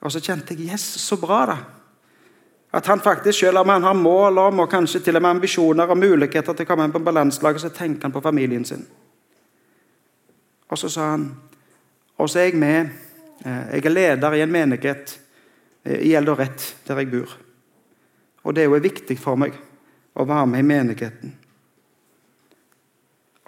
Og 0.00 0.12
så 0.12 0.20
kjente 0.24 0.56
jeg 0.56 0.72
yes, 0.72 0.84
så 1.00 1.18
bra, 1.20 1.42
da. 1.48 1.58
At 2.72 2.86
han 2.86 3.00
faktisk, 3.00 3.38
selv 3.38 3.58
om 3.58 3.68
han 3.68 3.82
har 3.82 3.94
mål 3.94 4.38
om 4.38 4.58
og 4.58 4.70
kanskje 4.70 5.00
til 5.00 5.16
og 5.16 5.22
med 5.22 5.30
ambisjoner 5.30 5.90
og 5.90 5.98
muligheter 5.98 6.54
til 6.54 6.66
å 6.66 6.68
komme 6.68 6.86
inn 6.86 6.94
på 6.94 7.02
balanslaget, 7.02 7.64
så 7.64 7.70
tenker 7.74 8.06
han 8.06 8.14
på 8.14 8.22
familien 8.22 8.64
sin. 8.64 8.84
Og 10.70 10.78
så 10.78 10.88
sa 10.88 11.10
han 11.10 11.30
Og 12.20 12.28
så 12.28 12.38
er 12.38 12.50
jeg 12.50 12.56
med. 12.60 12.88
Eh, 13.44 13.74
jeg 13.74 13.84
er 13.86 13.90
leder 13.90 14.34
i 14.34 14.40
en 14.40 14.52
menighet 14.52 15.20
eh, 15.84 16.02
i 16.04 16.14
Eld 16.14 16.28
og 16.28 16.38
Rett, 16.38 16.76
der 16.86 16.98
jeg 17.00 17.10
bor. 17.10 17.30
Og 18.44 18.54
det 18.54 18.62
er 18.62 18.68
jo 18.68 18.76
viktig 18.76 19.16
for 19.18 19.40
meg 19.40 19.56
å 20.12 20.26
være 20.28 20.46
med 20.46 20.60
i 20.60 20.66
menigheten. 20.68 21.32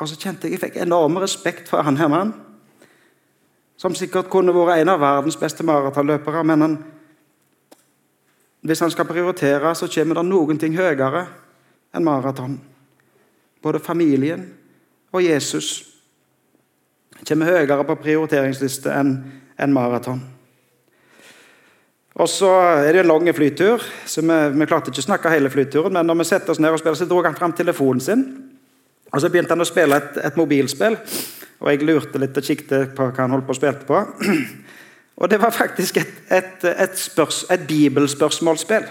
Og 0.01 0.09
så 0.09 0.17
kjente 0.17 0.49
jeg 0.49 0.57
jeg 0.57 0.63
fikk 0.63 0.81
enorm 0.81 1.21
respekt 1.21 1.69
for 1.69 1.85
han 1.85 2.01
her 2.01 2.09
mannen 2.09 2.33
som 3.83 3.95
sikkert 3.99 4.31
kunne 4.31 4.55
vært 4.55 4.83
en 4.83 4.93
av 4.93 5.01
verdens 5.03 5.37
beste 5.41 5.65
maratonløpere. 5.67 6.45
Men 6.47 6.63
han, 6.63 6.77
hvis 8.63 8.81
han 8.81 8.91
skal 8.95 9.09
prioritere, 9.09 9.75
så 9.75 9.89
kommer 9.91 10.19
det 10.19 10.27
noen 10.29 10.59
ting 10.59 10.77
høyere 10.79 11.25
enn 11.93 12.05
maraton. 12.07 12.59
Både 13.63 13.83
familien 13.83 14.45
og 15.13 15.25
Jesus 15.25 15.73
kommer 17.27 17.51
høyere 17.51 17.85
på 17.87 17.99
prioriteringsliste 18.05 18.95
enn 18.95 19.17
en 19.63 19.75
maraton. 19.75 20.23
Og 22.13 22.29
så 22.29 22.51
er 22.85 22.93
det 22.93 23.03
en 23.03 23.09
lang 23.09 23.29
flytur, 23.35 23.83
så 24.07 24.21
vi, 24.21 24.39
vi, 24.53 24.67
klarte 24.69 24.93
ikke 24.93 25.01
å 25.01 25.07
snakke 25.07 25.33
hele 25.33 25.51
flyturen. 25.51 25.95
Men 25.97 26.07
når 26.07 26.21
vi 26.21 26.29
setter 26.29 26.53
oss 26.53 26.61
ned 26.61 26.75
og 26.75 26.83
spiller, 26.83 26.99
så 27.01 27.09
dro 27.09 27.23
han 27.25 27.39
fram 27.39 27.55
telefonen 27.57 28.05
sin. 28.05 28.25
Og 29.13 29.21
så 29.21 29.31
begynte 29.33 29.57
han 29.57 29.65
å 29.65 29.69
spille 29.69 29.97
et, 29.97 30.19
et 30.29 30.37
mobilspill. 30.37 30.99
Og 31.63 31.71
jeg 31.71 31.87
lurte 31.87 32.21
litt 32.21 32.37
og 32.37 32.45
kikket 32.45 32.93
på 32.97 33.09
hva 33.09 33.25
han 33.25 33.33
holdt 33.33 33.49
på 33.49 33.57
å 33.57 33.59
spille 33.59 33.89
på. 33.89 34.03
Og 35.17 35.31
det 35.31 35.41
var 35.41 35.51
faktisk 35.51 35.97
et, 35.97 36.13
et, 36.31 36.65
et, 36.65 36.99
spørs, 36.99 37.45
et 37.51 37.67
bibelspørsmålsspill. 37.69 38.85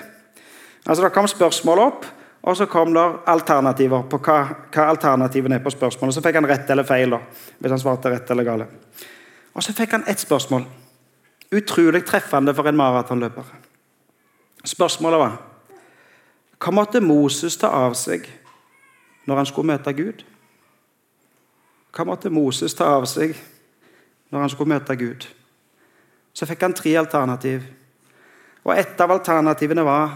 Altså 0.85 1.03
Det 1.03 1.13
kom 1.13 1.27
spørsmål 1.27 1.79
opp, 1.79 2.05
og 2.41 2.57
så 2.57 2.65
kom 2.65 2.93
det 2.93 3.05
alternativer 3.27 4.03
på 4.09 4.17
hva, 4.17 4.37
hva 4.73 4.85
alternativene 4.89 5.55
er 5.59 5.63
på 5.63 5.73
spørsmålet. 5.73 6.15
Så 6.15 6.23
fikk 6.25 6.39
han 6.39 6.47
rett 6.49 6.69
eller 6.69 6.87
feil, 6.87 7.13
da, 7.13 7.19
hvis 7.59 7.73
han 7.73 7.81
svarte 7.81 8.09
rett 8.09 8.31
eller 8.31 8.47
gale. 8.47 8.67
Og 9.53 9.63
så 9.63 9.73
fikk 9.77 9.91
han 9.97 10.07
ett 10.07 10.19
spørsmål. 10.19 10.65
Utrolig 11.51 12.05
treffende 12.05 12.53
for 12.55 12.69
en 12.69 12.77
maratonløper. 12.79 13.43
Spørsmålet 14.65 15.19
var 15.19 15.39
Hva 16.61 16.71
måtte 16.71 17.01
Moses 17.01 17.57
ta 17.57 17.71
av 17.73 17.95
seg 17.97 18.27
når 19.25 19.39
han 19.41 19.45
skulle 19.49 19.73
møte 19.73 19.93
Gud? 19.97 20.21
Hva 21.91 22.05
måtte 22.05 22.29
Moses 22.29 22.73
ta 22.77 22.85
av 22.95 23.07
seg 23.09 23.33
når 24.29 24.45
han 24.45 24.53
skulle 24.53 24.73
møte 24.75 24.95
Gud? 24.95 25.25
Så 26.33 26.47
fikk 26.47 26.61
han 26.63 26.73
tre 26.73 26.95
alternativ. 26.99 27.65
Og 28.63 28.77
ett 28.77 28.99
av 29.01 29.11
alternativene 29.11 29.83
var 29.83 30.13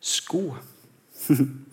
sko. 0.00 0.46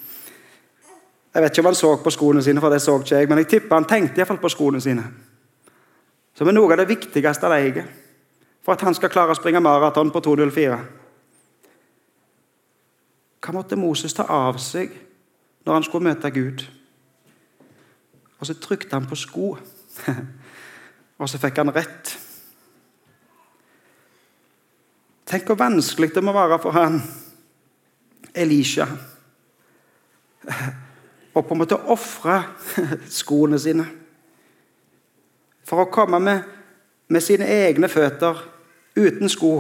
Jeg 1.32 1.44
vet 1.44 1.54
ikke 1.54 1.64
om 1.64 1.70
han 1.70 1.76
så 1.80 1.92
på 2.04 2.12
skoene 2.12 2.42
sine, 2.44 2.60
for 2.60 2.74
det 2.74 2.82
så 2.84 2.98
ikke 3.00 3.16
jeg, 3.16 3.28
men 3.30 3.40
jeg 3.40 3.48
tipper 3.48 3.78
han 3.78 3.86
tenkte 3.88 4.20
iallfall 4.20 4.42
på 4.42 4.50
skoene 4.52 4.82
sine. 4.84 5.06
Som 6.36 6.50
er 6.52 6.56
noe 6.58 6.74
av 6.74 6.82
det 6.82 6.90
viktigste 6.90 7.48
han 7.48 7.56
eier. 7.56 7.86
for 8.62 8.74
at 8.74 8.82
han 8.86 8.94
skal 8.94 9.10
klare 9.10 9.32
å 9.32 9.38
springe 9.40 9.62
maraton 9.64 10.12
på 10.12 10.20
2.04? 10.22 10.76
Hva 13.42 13.54
måtte 13.56 13.80
Moses 13.80 14.14
ta 14.14 14.28
av 14.28 14.60
seg 14.62 14.92
når 15.66 15.74
han 15.74 15.84
skulle 15.88 16.10
møte 16.12 16.30
Gud? 16.36 16.66
Og 18.38 18.46
så 18.46 18.54
trykte 18.54 18.94
han 18.94 19.08
på 19.08 19.16
sko, 19.16 19.56
og 21.22 21.30
så 21.30 21.40
fikk 21.42 21.64
han 21.64 21.74
rett. 21.74 22.18
Tenk 25.32 25.48
hvor 25.48 25.56
vanskelig 25.56 26.12
det 26.16 26.24
må 26.24 26.34
være 26.36 26.60
for 26.60 26.76
han 26.76 26.98
Elisha 28.36 28.88
å 31.32 31.42
på 31.42 31.56
en 31.56 31.62
måte 31.62 31.78
ofre 31.94 32.42
skoene 33.22 33.60
sine 33.62 33.86
for 35.68 35.86
å 35.86 35.92
komme 35.94 36.20
med, 36.20 36.42
med 37.08 37.24
sine 37.24 37.48
egne 37.48 37.88
føtter 37.88 38.42
uten 38.98 39.32
sko 39.32 39.54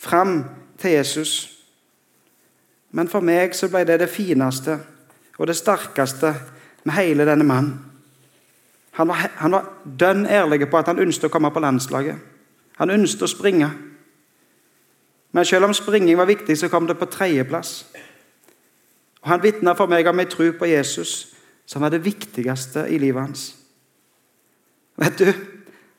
fram 0.00 0.38
til 0.80 0.96
Jesus. 0.96 1.32
Men 2.96 3.10
for 3.12 3.20
meg 3.20 3.52
så 3.52 3.68
ble 3.68 3.84
det 3.84 3.98
det 4.00 4.08
fineste 4.08 4.78
og 5.36 5.50
det 5.50 5.58
sterkeste 5.58 6.32
med 6.86 6.96
hele 6.96 7.26
denne 7.28 7.44
mannen. 7.44 7.74
Han 8.96 9.08
var, 9.08 9.28
han 9.36 9.52
var 9.58 9.68
dønn 9.84 10.24
ærlig 10.24 10.70
på 10.70 10.80
at 10.80 10.88
han 10.88 11.00
ønsket 11.00 11.28
å 11.28 11.32
komme 11.32 11.52
på 11.52 11.60
landslaget. 11.60 12.16
Han 12.80 12.92
ønsket 12.96 13.28
å 13.28 13.30
springe. 13.30 13.68
Men 15.32 15.44
selv 15.44 15.64
om 15.64 15.74
springing 15.74 16.18
var 16.18 16.28
viktig, 16.28 16.58
så 16.58 16.68
kom 16.68 16.86
det 16.86 16.98
på 16.98 17.04
tredjeplass. 17.04 17.86
Og 19.22 19.28
Han 19.28 19.42
vitna 19.42 19.72
for 19.72 19.86
meg 19.86 20.06
om 20.06 20.20
ei 20.20 20.26
tro 20.26 20.50
på 20.58 20.68
Jesus 20.68 21.32
som 21.66 21.82
var 21.82 21.92
det 21.94 22.04
viktigste 22.04 22.88
i 22.90 22.98
livet 22.98 23.22
hans. 23.22 23.42
Vet 24.98 25.18
du 25.18 25.32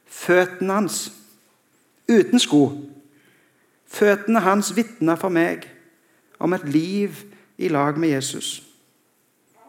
føttene 0.06 0.74
hans 0.74 1.08
uten 2.08 2.40
sko 2.40 2.68
Føttene 3.94 4.42
hans 4.42 4.72
vitna 4.76 5.14
for 5.22 5.30
meg 5.30 5.68
om 6.42 6.54
et 6.56 6.64
liv 6.66 7.20
i 7.62 7.68
lag 7.70 7.98
med 8.02 8.10
Jesus. 8.10 8.64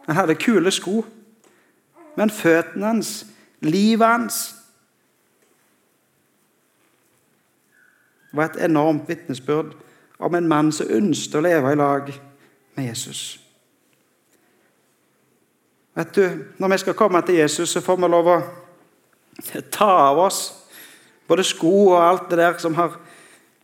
Han 0.07 0.17
hadde 0.17 0.37
kule 0.41 0.71
sko, 0.73 1.03
men 2.17 2.33
føttene 2.33 2.87
hans, 2.89 3.11
livet 3.61 4.07
hans 4.07 4.39
var 8.35 8.51
et 8.51 8.63
enormt 8.65 9.09
vitnesbyrd 9.09 9.73
om 10.19 10.35
en 10.35 10.47
mann 10.47 10.71
som 10.71 10.91
ønsket 10.91 11.39
å 11.39 11.43
leve 11.43 11.71
i 11.71 11.79
lag 11.79 12.11
med 12.75 12.87
Jesus. 12.87 13.39
Vet 15.95 16.15
du, 16.15 16.45
Når 16.57 16.67
vi 16.67 16.77
skal 16.77 16.93
komme 16.93 17.21
til 17.21 17.35
Jesus, 17.35 17.69
så 17.69 17.81
får 17.81 17.95
vi 17.95 18.07
lov 18.11 18.27
å 18.27 18.41
ta 19.71 19.89
av 20.09 20.19
oss 20.19 20.53
både 21.27 21.43
sko 21.43 21.89
og 21.95 22.01
alt 22.03 22.29
det 22.29 22.37
der 22.37 22.57
som 22.57 22.75
har 22.75 22.99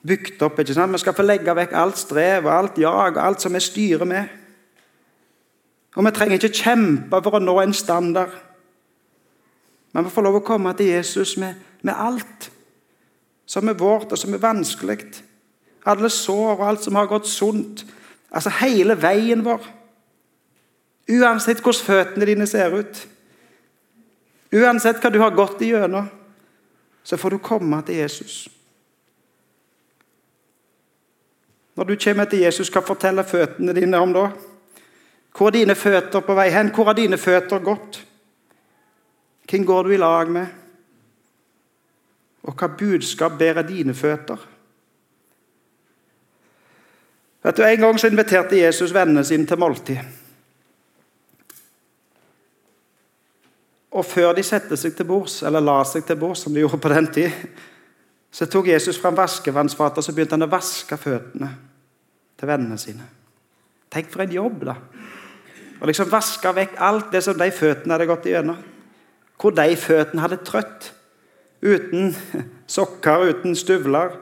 bygd 0.08 0.42
opp. 0.42 0.60
ikke 0.60 0.74
sant? 0.74 0.94
Vi 0.94 0.98
skal 0.98 1.14
få 1.14 1.26
legge 1.26 1.56
vekk 1.56 1.74
alt 1.74 1.98
strev 1.98 2.46
og 2.46 2.54
alt 2.54 2.78
jag 2.78 3.18
og 3.18 3.24
alt 3.26 3.42
som 3.42 3.54
vi 3.54 3.60
styrer 3.60 4.06
med. 4.06 4.30
Og 5.96 6.06
Vi 6.06 6.12
trenger 6.12 6.40
ikke 6.40 6.64
kjempe 6.64 7.22
for 7.24 7.36
å 7.36 7.44
nå 7.44 7.60
en 7.60 7.74
standard. 7.74 8.32
Men 9.94 10.06
vi 10.08 10.10
får 10.10 10.24
lov 10.24 10.40
å 10.40 10.46
komme 10.46 10.74
til 10.74 10.88
Jesus 10.88 11.38
med, 11.38 11.56
med 11.82 11.94
alt 11.98 12.50
som 13.46 13.68
er 13.68 13.78
vårt, 13.78 14.12
og 14.12 14.18
som 14.18 14.34
er 14.34 14.44
vanskelig. 14.44 15.00
Alle 15.86 16.10
sår 16.10 16.56
og 16.56 16.68
alt 16.68 16.84
som 16.84 16.96
har 16.96 17.10
gått 17.10 17.28
sunt. 17.28 17.86
Altså 18.32 18.54
hele 18.62 18.96
veien 19.02 19.44
vår. 19.46 19.66
Uansett 21.12 21.60
hvordan 21.60 21.86
føttene 21.86 22.28
dine 22.30 22.48
ser 22.48 22.72
ut, 22.72 23.00
uansett 24.54 25.02
hva 25.02 25.10
du 25.12 25.20
har 25.20 25.34
gått 25.36 25.64
igjennom, 25.66 26.08
så 27.04 27.18
får 27.18 27.34
du 27.34 27.44
komme 27.44 27.82
til 27.88 27.98
Jesus. 28.04 28.46
Når 31.76 31.90
du 31.90 31.96
kommer 32.04 32.30
til 32.30 32.44
Jesus, 32.46 32.70
hva 32.70 32.84
forteller 32.86 33.28
føttene 33.28 33.74
dine 33.74 34.00
om 34.00 34.14
da? 34.14 34.28
Hvor 35.32 35.50
er 35.50 35.56
dine 35.56 35.76
føtter 35.76 36.24
på 36.24 36.36
vei 36.38 36.50
hen? 36.52 36.72
Hvor 36.76 36.92
har 36.92 36.96
dine 36.96 37.18
føtter 37.18 37.64
gått? 37.64 38.02
Hvem 39.50 39.66
går 39.66 39.88
du 39.88 39.94
i 39.96 40.00
lag 40.00 40.30
med? 40.32 40.61
Og 42.44 42.56
hva 42.58 42.72
budskap 42.78 43.38
bærer 43.38 43.68
dine 43.68 43.94
føtter? 43.94 44.48
Vet 47.44 47.58
du, 47.58 47.64
En 47.64 47.80
gang 47.80 48.00
så 48.00 48.08
inviterte 48.08 48.58
Jesus 48.58 48.94
vennene 48.94 49.24
sine 49.26 49.46
til 49.48 49.58
måltid. 49.58 49.98
Og 53.92 54.06
før 54.06 54.34
de 54.34 54.44
satte 54.44 54.78
seg 54.80 54.96
til 54.96 55.06
bords, 55.06 55.42
eller 55.44 55.60
la 55.60 55.82
seg 55.84 56.06
til 56.08 56.16
bords, 56.16 56.46
som 56.46 56.54
de 56.54 56.62
gjorde 56.64 56.80
på 56.80 56.90
den 56.94 57.08
tid, 57.12 57.32
så 58.32 58.48
tok 58.48 58.70
Jesus 58.72 59.00
fram 59.02 59.18
vaskevannsfatet 59.18 60.00
og 60.00 60.06
så 60.06 60.14
begynte 60.16 60.38
han 60.38 60.48
å 60.48 60.52
vaske 60.52 60.98
føttene 60.98 61.50
til 62.40 62.48
vennene 62.48 62.78
sine. 62.80 63.04
Tenk 63.92 64.08
for 64.14 64.24
en 64.24 64.32
jobb, 64.32 64.64
da! 64.70 64.78
Å 65.82 65.90
liksom 65.90 66.12
vaske 66.12 66.54
vekk 66.56 66.78
alt 66.80 67.12
det 67.12 67.24
som 67.26 67.36
de 67.36 67.50
føttene 67.52 67.98
hadde 67.98 68.08
gått 68.08 68.30
igjennom. 68.30 68.60
Hvor 69.42 69.56
de 69.58 69.76
føttene 69.76 70.24
hadde 70.24 70.40
trøtt. 70.46 70.92
Uten 71.62 72.16
sokker, 72.68 73.28
uten 73.30 73.56
støvler. 73.56 74.18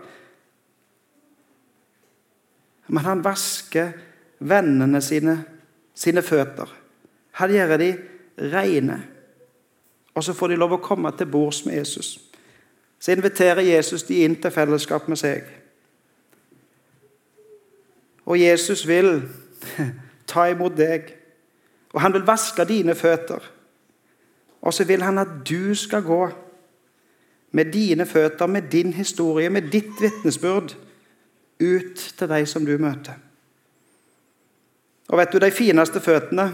Men 2.87 3.05
han 3.05 3.23
vasker 3.23 3.93
vennene 4.39 5.01
sine 5.01 5.37
sine 5.99 6.23
føtter. 6.23 6.69
Han 7.31 7.51
gjør 7.51 7.77
de 7.77 7.89
rene. 8.53 9.01
Og 10.15 10.23
så 10.23 10.33
får 10.33 10.51
de 10.51 10.59
lov 10.59 10.77
å 10.77 10.83
komme 10.83 11.11
til 11.17 11.29
bords 11.31 11.63
med 11.65 11.79
Jesus. 11.79 12.17
Så 12.99 13.13
inviterer 13.15 13.63
Jesus 13.63 14.03
de 14.07 14.23
inn 14.23 14.35
til 14.39 14.51
fellesskap 14.51 15.07
med 15.11 15.19
seg. 15.19 15.47
Og 18.27 18.39
Jesus 18.39 18.85
vil 18.87 19.23
ta 20.29 20.49
imot 20.51 20.75
deg, 20.77 21.13
og 21.93 22.03
han 22.03 22.13
vil 22.13 22.27
vaske 22.27 22.65
dine 22.69 22.95
føtter. 22.95 23.41
Og 24.61 24.75
så 24.75 24.85
vil 24.85 25.03
han 25.03 25.17
at 25.21 25.39
du 25.47 25.73
skal 25.75 26.03
gå 26.05 26.21
med 27.51 27.73
dine 27.73 28.05
føtter, 28.05 28.47
med 28.47 28.61
din 28.71 28.93
historie, 28.93 29.49
med 29.49 29.71
ditt 29.71 30.01
vitnesbyrd, 30.01 30.75
ut 31.59 32.13
til 32.17 32.29
de 32.29 32.45
som 32.45 32.65
du 32.65 32.77
møter. 32.77 33.17
Og 35.09 35.17
vet 35.17 35.33
du, 35.33 35.39
de 35.41 35.51
fineste 35.51 35.99
føttene, 35.99 36.51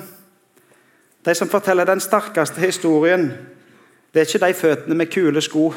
de 1.25 1.35
som 1.35 1.49
forteller 1.49 1.85
den 1.85 1.99
sterkeste 1.99 2.61
historien, 2.61 3.31
det 4.13 4.21
er 4.21 4.25
ikke 4.25 4.45
de 4.47 4.53
føttene 4.53 4.95
med 4.95 5.11
kule 5.11 5.41
sko. 5.41 5.73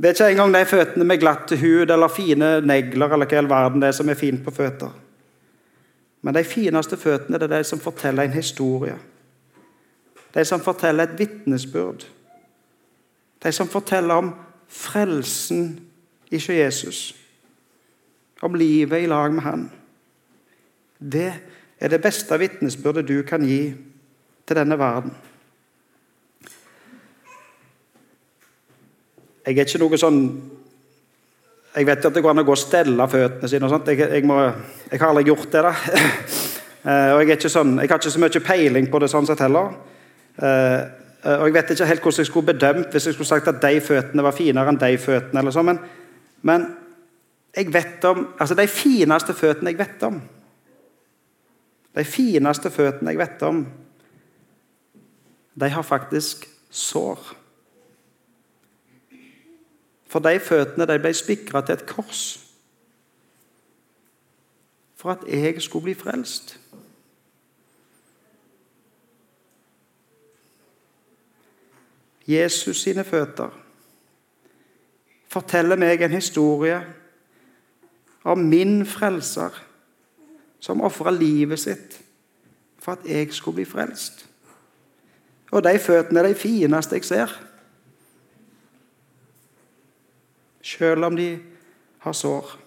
Det 0.00 0.08
er 0.08 0.14
ikke 0.14 0.30
engang 0.30 0.54
de 0.54 0.64
føttene 0.64 1.04
med 1.04 1.18
glatt 1.20 1.50
hud 1.60 1.90
eller 1.90 2.08
fine 2.08 2.60
negler 2.64 3.12
eller 3.12 3.26
hva 3.26 3.34
i 3.34 3.36
all 3.36 3.50
verden 3.50 3.82
det 3.82 3.90
er 3.90 3.96
som 3.98 4.08
er 4.08 4.16
fint 4.16 4.40
på 4.44 4.54
føtter. 4.54 4.94
Men 6.22 6.34
de 6.34 6.44
fineste 6.44 6.96
føttene 6.96 7.36
det 7.36 7.50
er 7.50 7.58
de 7.58 7.66
som 7.68 7.82
forteller 7.82 8.24
en 8.24 8.32
historie. 8.32 8.94
De 10.34 10.44
som 10.44 10.60
forteller 10.64 11.04
et 11.04 11.18
vitnesbyrd. 11.18 12.06
De 13.42 13.52
som 13.52 13.68
forteller 13.68 14.14
om 14.14 14.34
frelsen 14.68 15.80
i 16.30 16.38
Jesus. 16.38 17.14
Om 18.40 18.54
livet 18.54 19.02
i 19.02 19.06
lag 19.06 19.32
med 19.32 19.42
Han. 19.42 19.70
Det 20.98 21.32
er 21.80 21.88
det 21.88 22.02
beste 22.02 22.38
vitnesbyrdet 22.38 23.08
du 23.08 23.22
kan 23.22 23.44
gi 23.44 23.74
til 24.46 24.56
denne 24.56 24.78
verden. 24.78 25.12
Jeg 29.46 29.56
er 29.56 29.64
ikke 29.64 29.80
noe 29.80 29.98
sånn 29.98 30.20
Jeg 31.70 31.86
vet 31.86 32.04
at 32.04 32.14
det 32.14 32.20
går 32.22 32.32
an 32.34 32.42
å 32.42 32.44
gå 32.44 32.50
og 32.50 32.58
stelle 32.58 33.04
føttene 33.06 33.48
sine. 33.48 33.66
og 33.66 33.70
sånt. 33.70 33.88
Jeg, 33.88 34.02
jeg, 34.10 34.24
må, 34.26 34.40
jeg 34.90 34.98
har 34.98 35.12
aldri 35.12 35.28
gjort 35.30 35.52
det. 35.52 35.62
da. 35.62 35.74
Eh, 36.80 37.10
og 37.12 37.28
jeg, 37.28 37.36
sånn, 37.52 37.74
jeg, 37.76 37.90
har 37.90 37.98
ikke 38.00 38.08
så 38.08 38.20
mye 38.22 38.40
peiling 38.40 38.86
på 38.88 38.98
det 39.02 39.10
sånn 39.12 39.26
sett 39.28 39.42
heller. 39.44 39.74
Eh, 41.24 41.40
og 41.40 41.46
Jeg 41.46 41.54
vet 41.54 41.70
ikke 41.70 41.86
helt 41.86 42.02
hvordan 42.02 42.18
jeg 42.18 42.26
skulle 42.26 42.52
bedømt 42.52 42.90
hvis 42.92 43.06
jeg 43.06 43.14
skulle 43.14 43.28
sagt 43.28 43.48
at 43.48 43.62
de 43.62 43.80
føttene 43.80 44.22
var 44.22 44.36
finere 44.36 44.68
enn 44.68 44.80
de 44.80 44.98
føttene. 44.98 45.38
eller 45.40 45.50
sånn, 45.50 45.66
men, 45.66 45.80
men 46.42 46.66
jeg 47.56 47.72
vet 47.74 48.04
om, 48.04 48.28
altså 48.38 48.54
de 48.54 48.66
fineste 48.66 49.34
føttene 49.34 49.70
jeg 49.70 49.78
vet 49.78 50.02
om 50.02 50.20
De 51.96 52.04
fineste 52.04 52.70
føttene 52.70 53.10
jeg 53.10 53.18
vet 53.18 53.42
om, 53.42 53.64
de 55.60 55.68
har 55.68 55.82
faktisk 55.82 56.46
sår. 56.70 57.18
For 60.06 60.22
de 60.22 60.38
føttene 60.38 60.86
de 60.86 60.98
ble 61.02 61.10
spikra 61.14 61.64
til 61.66 61.74
et 61.74 61.86
kors 61.86 62.22
for 64.94 65.10
at 65.10 65.24
jeg 65.26 65.62
skulle 65.62 65.82
bli 65.82 65.94
frelst. 65.94 66.59
Jesus 72.30 72.82
sine 72.82 73.04
føtter 73.04 73.50
forteller 75.30 75.78
meg 75.78 76.02
en 76.02 76.14
historie 76.14 76.78
om 78.26 78.40
min 78.50 78.80
frelser 78.86 79.54
som 80.60 80.82
ofra 80.84 81.12
livet 81.14 81.60
sitt 81.62 82.00
for 82.80 82.96
at 82.96 83.06
jeg 83.06 83.30
skulle 83.32 83.60
bli 83.60 83.68
frelst. 83.68 84.26
Og 85.50 85.62
de 85.64 85.78
føttene 85.78 86.20
er 86.20 86.32
de 86.32 86.38
fineste 86.38 86.98
jeg 86.98 87.04
ser. 87.04 87.38
selv 90.62 91.04
om 91.04 91.16
de 91.16 91.38
har 91.98 92.12
sår. 92.12 92.58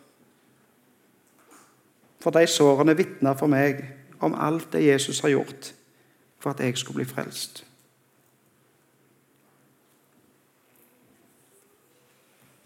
For 2.24 2.32
de 2.32 2.48
sårene 2.48 2.96
vitner 2.98 3.36
for 3.38 3.52
meg 3.52 3.84
om 4.24 4.36
alt 4.40 4.72
det 4.74 4.86
Jesus 4.86 5.20
har 5.20 5.34
gjort 5.34 5.74
for 6.40 6.54
at 6.54 6.60
jeg 6.60 6.78
skulle 6.78 7.04
bli 7.04 7.08
frelst. 7.08 7.66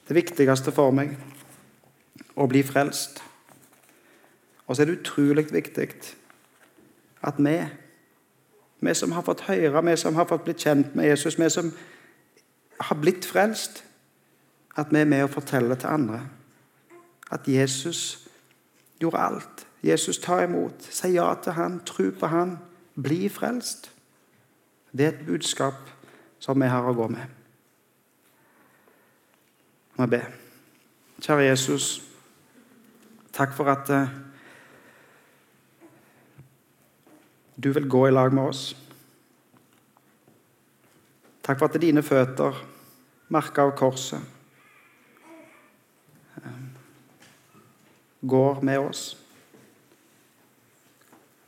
Det 0.07 0.15
viktigste 0.15 0.71
for 0.71 0.93
meg 0.95 1.17
å 2.37 2.47
bli 2.47 2.61
frelst. 2.63 3.19
Og 4.67 4.75
så 4.75 4.83
er 4.83 4.89
det 4.89 4.99
utrolig 5.01 5.47
viktig 5.51 5.89
at 7.27 7.39
vi, 7.41 7.57
vi 8.79 8.93
som 8.95 9.11
har 9.11 9.25
fått 9.27 9.45
høre, 9.47 9.83
vi 9.83 9.97
som 9.97 10.15
har 10.15 10.27
fått 10.29 10.45
blitt 10.45 10.63
kjent 10.63 10.95
med 10.95 11.09
Jesus, 11.09 11.39
vi 11.39 11.49
som 11.51 11.71
har 12.79 12.99
blitt 13.01 13.25
frelst, 13.25 13.83
at 14.77 14.91
vi 14.93 15.01
er 15.01 15.09
med 15.09 15.25
og 15.25 15.33
forteller 15.33 15.75
til 15.75 15.89
andre 15.89 16.21
at 17.31 17.47
Jesus 17.47 18.29
gjorde 19.01 19.19
alt. 19.19 19.67
Jesus 19.83 20.17
tar 20.17 20.43
imot. 20.43 20.87
Si 20.89 21.07
ja 21.07 21.33
til 21.43 21.57
han, 21.57 21.81
tro 21.85 22.11
på 22.19 22.27
han, 22.27 22.57
bli 22.95 23.29
frelst. 23.29 23.91
Det 24.91 25.05
er 25.05 25.09
et 25.15 25.25
budskap 25.25 25.89
som 26.39 26.61
vi 26.61 26.69
har 26.71 26.87
å 26.87 26.95
gå 26.95 27.07
med. 27.11 27.36
Må 29.97 30.05
jeg 30.05 30.09
be. 30.09 30.21
Kjære 31.25 31.47
Jesus, 31.47 31.85
takk 33.33 33.55
for 33.57 33.71
at 33.71 33.89
uh, 33.89 34.09
du 37.57 37.71
vil 37.73 37.89
gå 37.89 38.03
i 38.07 38.11
lag 38.13 38.33
med 38.33 38.43
oss. 38.51 38.77
Takk 41.41 41.57
for 41.57 41.65
at 41.65 41.81
dine 41.81 42.03
føtter, 42.05 42.59
merka 43.33 43.65
av 43.65 43.73
korset, 43.79 44.21
går 48.21 48.61
med 48.61 48.79
oss. 48.79 49.03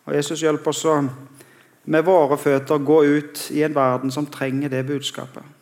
Og 0.09 0.15
Jesus, 0.15 0.41
hjelp 0.41 0.65
oss 0.67 0.81
å 0.89 0.97
med 1.89 2.05
våre 2.05 2.37
føtter 2.37 2.81
gå 2.81 3.03
ut 3.05 3.45
i 3.53 3.61
en 3.65 3.77
verden 3.77 4.11
som 4.13 4.25
trenger 4.29 4.69
det 4.73 4.87
budskapet. 4.89 5.58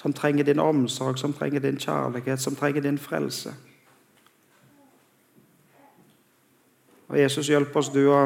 Som 0.00 0.14
trenger 0.16 0.44
din 0.48 0.62
omsorg, 0.62 1.18
som 1.18 1.32
trenger 1.36 1.60
din 1.60 1.78
kjærlighet, 1.80 2.40
som 2.40 2.56
trenger 2.56 2.80
din 2.80 2.98
frelse. 2.98 3.52
Og 7.10 7.18
Jesus, 7.18 7.48
hjelp 7.50 7.76
oss 7.76 7.90
du 7.92 8.04
å 8.08 8.20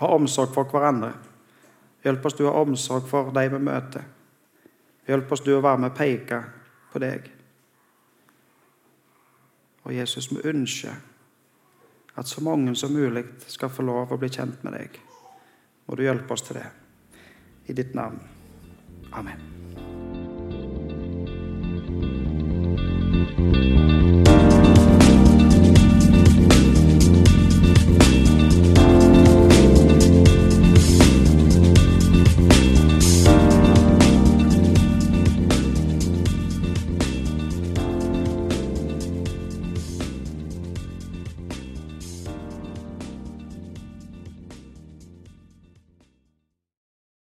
ha 0.00 0.08
omsorg 0.16 0.54
for 0.54 0.70
hverandre. 0.72 1.12
Hjelp 2.04 2.24
oss 2.26 2.38
du 2.38 2.46
å 2.46 2.54
ha 2.54 2.62
omsorg 2.64 3.06
for 3.08 3.30
de 3.36 3.44
vi 3.52 3.60
møter. 3.60 4.06
Hjelp 5.06 5.32
oss 5.32 5.44
du 5.44 5.52
å 5.54 5.60
være 5.62 5.82
med 5.84 5.92
og 5.92 5.98
peke 5.98 6.40
på 6.90 7.02
deg. 7.02 7.28
Og 9.84 9.94
Jesus, 9.94 10.30
vi 10.32 10.42
ønsker 10.48 10.96
at 12.16 12.28
så 12.28 12.42
mange 12.44 12.74
som 12.76 12.92
mulig 12.92 13.24
skal 13.46 13.72
få 13.72 13.84
lov 13.86 14.12
å 14.12 14.20
bli 14.20 14.32
kjent 14.32 14.64
med 14.64 14.76
deg. 14.76 15.00
Må 15.86 15.96
du 15.96 16.04
hjelpe 16.06 16.36
oss 16.36 16.46
til 16.48 16.60
det. 16.60 16.68
I 17.68 17.76
ditt 17.76 17.94
navn. 17.94 18.20
Amen. 19.12 19.59
Thank 23.20 23.90
you. 23.90 23.99